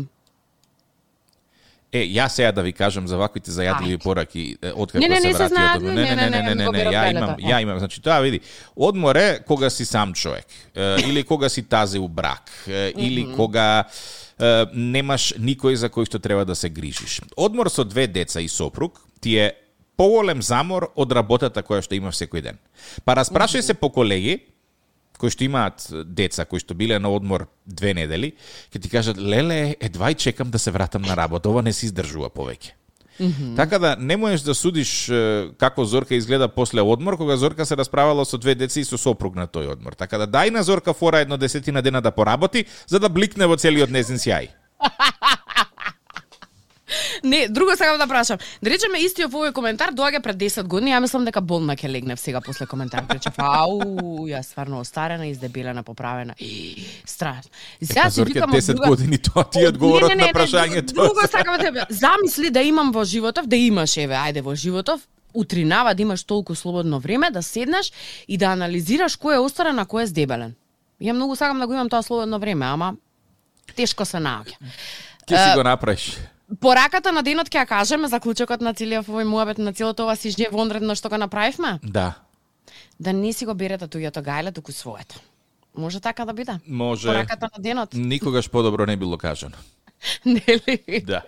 Е, 1.94 2.00
јас 2.10 2.34
сега 2.34 2.50
да 2.52 2.62
ви 2.62 2.72
кажам 2.74 3.06
за 3.06 3.16
ваквите 3.16 3.52
зајадливи 3.54 4.00
пораки 4.02 4.56
Не, 4.98 5.08
не, 5.08 5.20
се 5.20 5.28
не 5.28 5.32
се 5.32 5.38
врати 5.38 5.54
знаат, 5.54 5.76
од 5.76 5.82
одмор. 5.82 5.94
не, 5.94 6.02
не, 6.02 6.16
не, 6.16 6.42
не, 6.42 6.54
не, 6.54 6.66
го 6.66 6.72
не, 6.72 6.78
берат 6.78 6.94
ја 6.94 7.10
имам, 7.10 7.36
ја 7.38 7.62
имам, 7.62 7.78
значи 7.78 8.02
тоа 8.02 8.18
види. 8.20 8.40
Одмор 8.76 9.16
е 9.16 9.38
кога 9.46 9.70
си 9.70 9.84
сам 9.84 10.12
човек, 10.12 10.46
или 10.76 11.22
кога 11.22 11.48
си 11.48 11.62
тазе 11.62 11.98
у 11.98 12.08
брак, 12.08 12.50
или 12.98 13.26
кога 13.36 13.84
немаш 14.74 15.34
никој 15.38 15.78
за 15.78 15.88
кој 15.88 16.10
што 16.10 16.18
треба 16.18 16.44
да 16.44 16.54
се 16.58 16.68
грижиш. 16.68 17.20
Одмор 17.36 17.70
со 17.70 17.84
две 17.84 18.06
деца 18.06 18.40
и 18.40 18.48
сопруг 18.48 18.98
ти 19.20 19.38
е 19.38 19.52
поголем 19.96 20.42
замор 20.42 20.90
од 20.96 21.12
работата 21.12 21.62
која 21.62 21.82
што 21.86 21.94
имаш 21.94 22.18
секој 22.18 22.42
ден. 22.42 22.58
Па 23.04 23.14
распрашај 23.14 23.62
се 23.62 23.74
по 23.74 23.90
колеги 23.90 24.40
кои 25.18 25.30
што 25.30 25.44
имаат 25.44 25.88
деца, 26.04 26.44
кои 26.44 26.60
што 26.60 26.74
биле 26.74 26.98
на 26.98 27.10
одмор 27.10 27.46
две 27.66 27.94
недели, 27.94 28.34
ќе 28.72 28.82
ти 28.82 28.90
кажат, 28.90 29.18
леле, 29.18 29.76
едва 29.80 30.10
и 30.10 30.14
чекам 30.14 30.50
да 30.50 30.58
се 30.58 30.70
вратам 30.70 31.02
на 31.02 31.16
работа, 31.16 31.50
ова 31.50 31.62
не 31.62 31.72
се 31.72 31.86
издржува 31.86 32.30
повеќе. 32.30 32.74
Mm 33.20 33.30
-hmm. 33.30 33.56
Така 33.56 33.78
да 33.78 33.96
не 33.96 34.16
можеш 34.16 34.40
да 34.40 34.54
судиш 34.54 35.10
како 35.58 35.84
Зорка 35.84 36.14
изгледа 36.14 36.48
после 36.48 36.80
одмор, 36.80 37.16
кога 37.16 37.36
Зорка 37.36 37.66
се 37.66 37.76
расправала 37.76 38.24
со 38.24 38.38
две 38.38 38.54
деца 38.54 38.80
и 38.80 38.84
со 38.84 38.98
сопруг 38.98 39.34
на 39.34 39.46
тој 39.46 39.72
одмор. 39.72 39.94
Така 39.94 40.18
да 40.18 40.26
дај 40.26 40.50
на 40.50 40.62
Зорка 40.62 40.92
фора 40.94 41.18
едно 41.18 41.36
десетина 41.36 41.82
дена 41.82 42.02
да 42.02 42.10
поработи, 42.10 42.64
за 42.86 43.00
да 43.00 43.08
бликне 43.08 43.46
во 43.46 43.56
целиот 43.56 43.90
незин 43.90 44.16
сјај. 44.16 44.48
Не, 47.24 47.48
друго 47.48 47.76
сакам 47.76 47.98
да 47.98 48.06
прашам. 48.06 48.38
Да 48.62 48.70
речеме 48.70 49.00
истиот 49.00 49.32
овој 49.32 49.52
коментар 49.56 49.94
доаѓа 49.96 50.20
пред 50.22 50.36
10 50.36 50.68
години, 50.68 50.92
ја 50.92 51.00
мислам 51.00 51.24
дека 51.24 51.40
болна 51.40 51.76
ќе 51.76 51.88
легнев 51.88 52.20
сега 52.20 52.40
после 52.44 52.66
коментар. 52.66 53.04
Речев, 53.08 53.38
ау, 53.38 54.26
ја 54.28 54.42
стварно 54.44 54.82
остарена, 54.84 55.26
издебелена, 55.26 55.82
поправена. 55.82 56.34
И, 56.38 56.84
Страшно. 57.04 57.50
Сега 57.82 58.10
си 58.10 58.24
викам 58.24 58.52
10 58.52 58.70
од 58.70 58.76
друга... 58.76 58.88
години 58.88 59.18
тоа 59.18 59.44
ти 59.44 59.64
е 59.64 59.68
одговорот 59.68 60.14
на 60.16 60.28
прашањето. 60.36 60.92
Друго 60.92 61.26
сакам 61.30 61.58
да. 61.58 61.86
Замисли 61.90 62.50
да 62.50 62.62
имам 62.62 62.92
во 62.92 63.04
животов, 63.04 63.46
да 63.46 63.56
имаш 63.56 63.96
еве, 63.96 64.14
ајде 64.14 64.42
во 64.42 64.54
животов, 64.54 65.00
утринава 65.34 65.94
да 65.94 66.02
имаш 66.02 66.24
толку 66.24 66.54
слободно 66.54 67.00
време 67.00 67.30
да 67.30 67.42
седнеш 67.42 67.92
и 68.28 68.38
да 68.38 68.52
анализираш 68.52 69.16
кој 69.16 69.40
е 69.40 69.42
остарен, 69.42 69.78
а 69.78 69.86
кој 69.86 70.04
е 70.04 70.12
здебелен. 70.12 70.54
Ја 71.00 71.12
многу 71.12 71.36
сакам 71.36 71.58
да 71.58 71.66
го 71.66 71.72
имам 71.72 71.88
тоа 71.88 72.02
слободно 72.02 72.38
време, 72.38 72.66
ама 72.66 72.94
тешко 73.76 74.04
се 74.04 74.20
наоѓа. 74.20 74.60
Ќе 75.26 75.34
си 75.40 75.56
го 75.56 75.64
направиш. 75.64 76.12
Пораката 76.60 77.12
на 77.12 77.22
денот 77.22 77.48
ќе 77.48 77.62
ја 77.62 77.66
кажеме 77.66 78.08
заклучокот 78.08 78.60
на 78.60 78.74
целиот 78.76 79.08
овој 79.08 79.24
муабет 79.24 79.58
на 79.58 79.72
целото 79.72 80.04
ова 80.04 80.16
си 80.16 80.30
жне 80.30 80.50
вонредно 80.52 80.94
што 80.94 81.08
го 81.08 81.16
направивме? 81.16 81.78
Да. 81.82 82.20
Да 83.00 83.12
не 83.12 83.32
си 83.32 83.46
го 83.48 83.54
берете 83.54 83.88
туѓото 83.88 84.20
гајле, 84.20 84.52
туку 84.54 84.72
своето. 84.72 85.20
Може 85.74 86.00
така 86.00 86.24
да 86.24 86.32
биде? 86.32 86.58
Може. 86.68 87.08
Пораката 87.08 87.48
на 87.56 87.62
денот? 87.62 87.94
Никогаш 87.94 88.50
подобро 88.50 88.86
не 88.86 88.96
било 88.96 89.18
кажано. 89.18 89.56
Нели? 90.24 91.02
Да. 91.06 91.22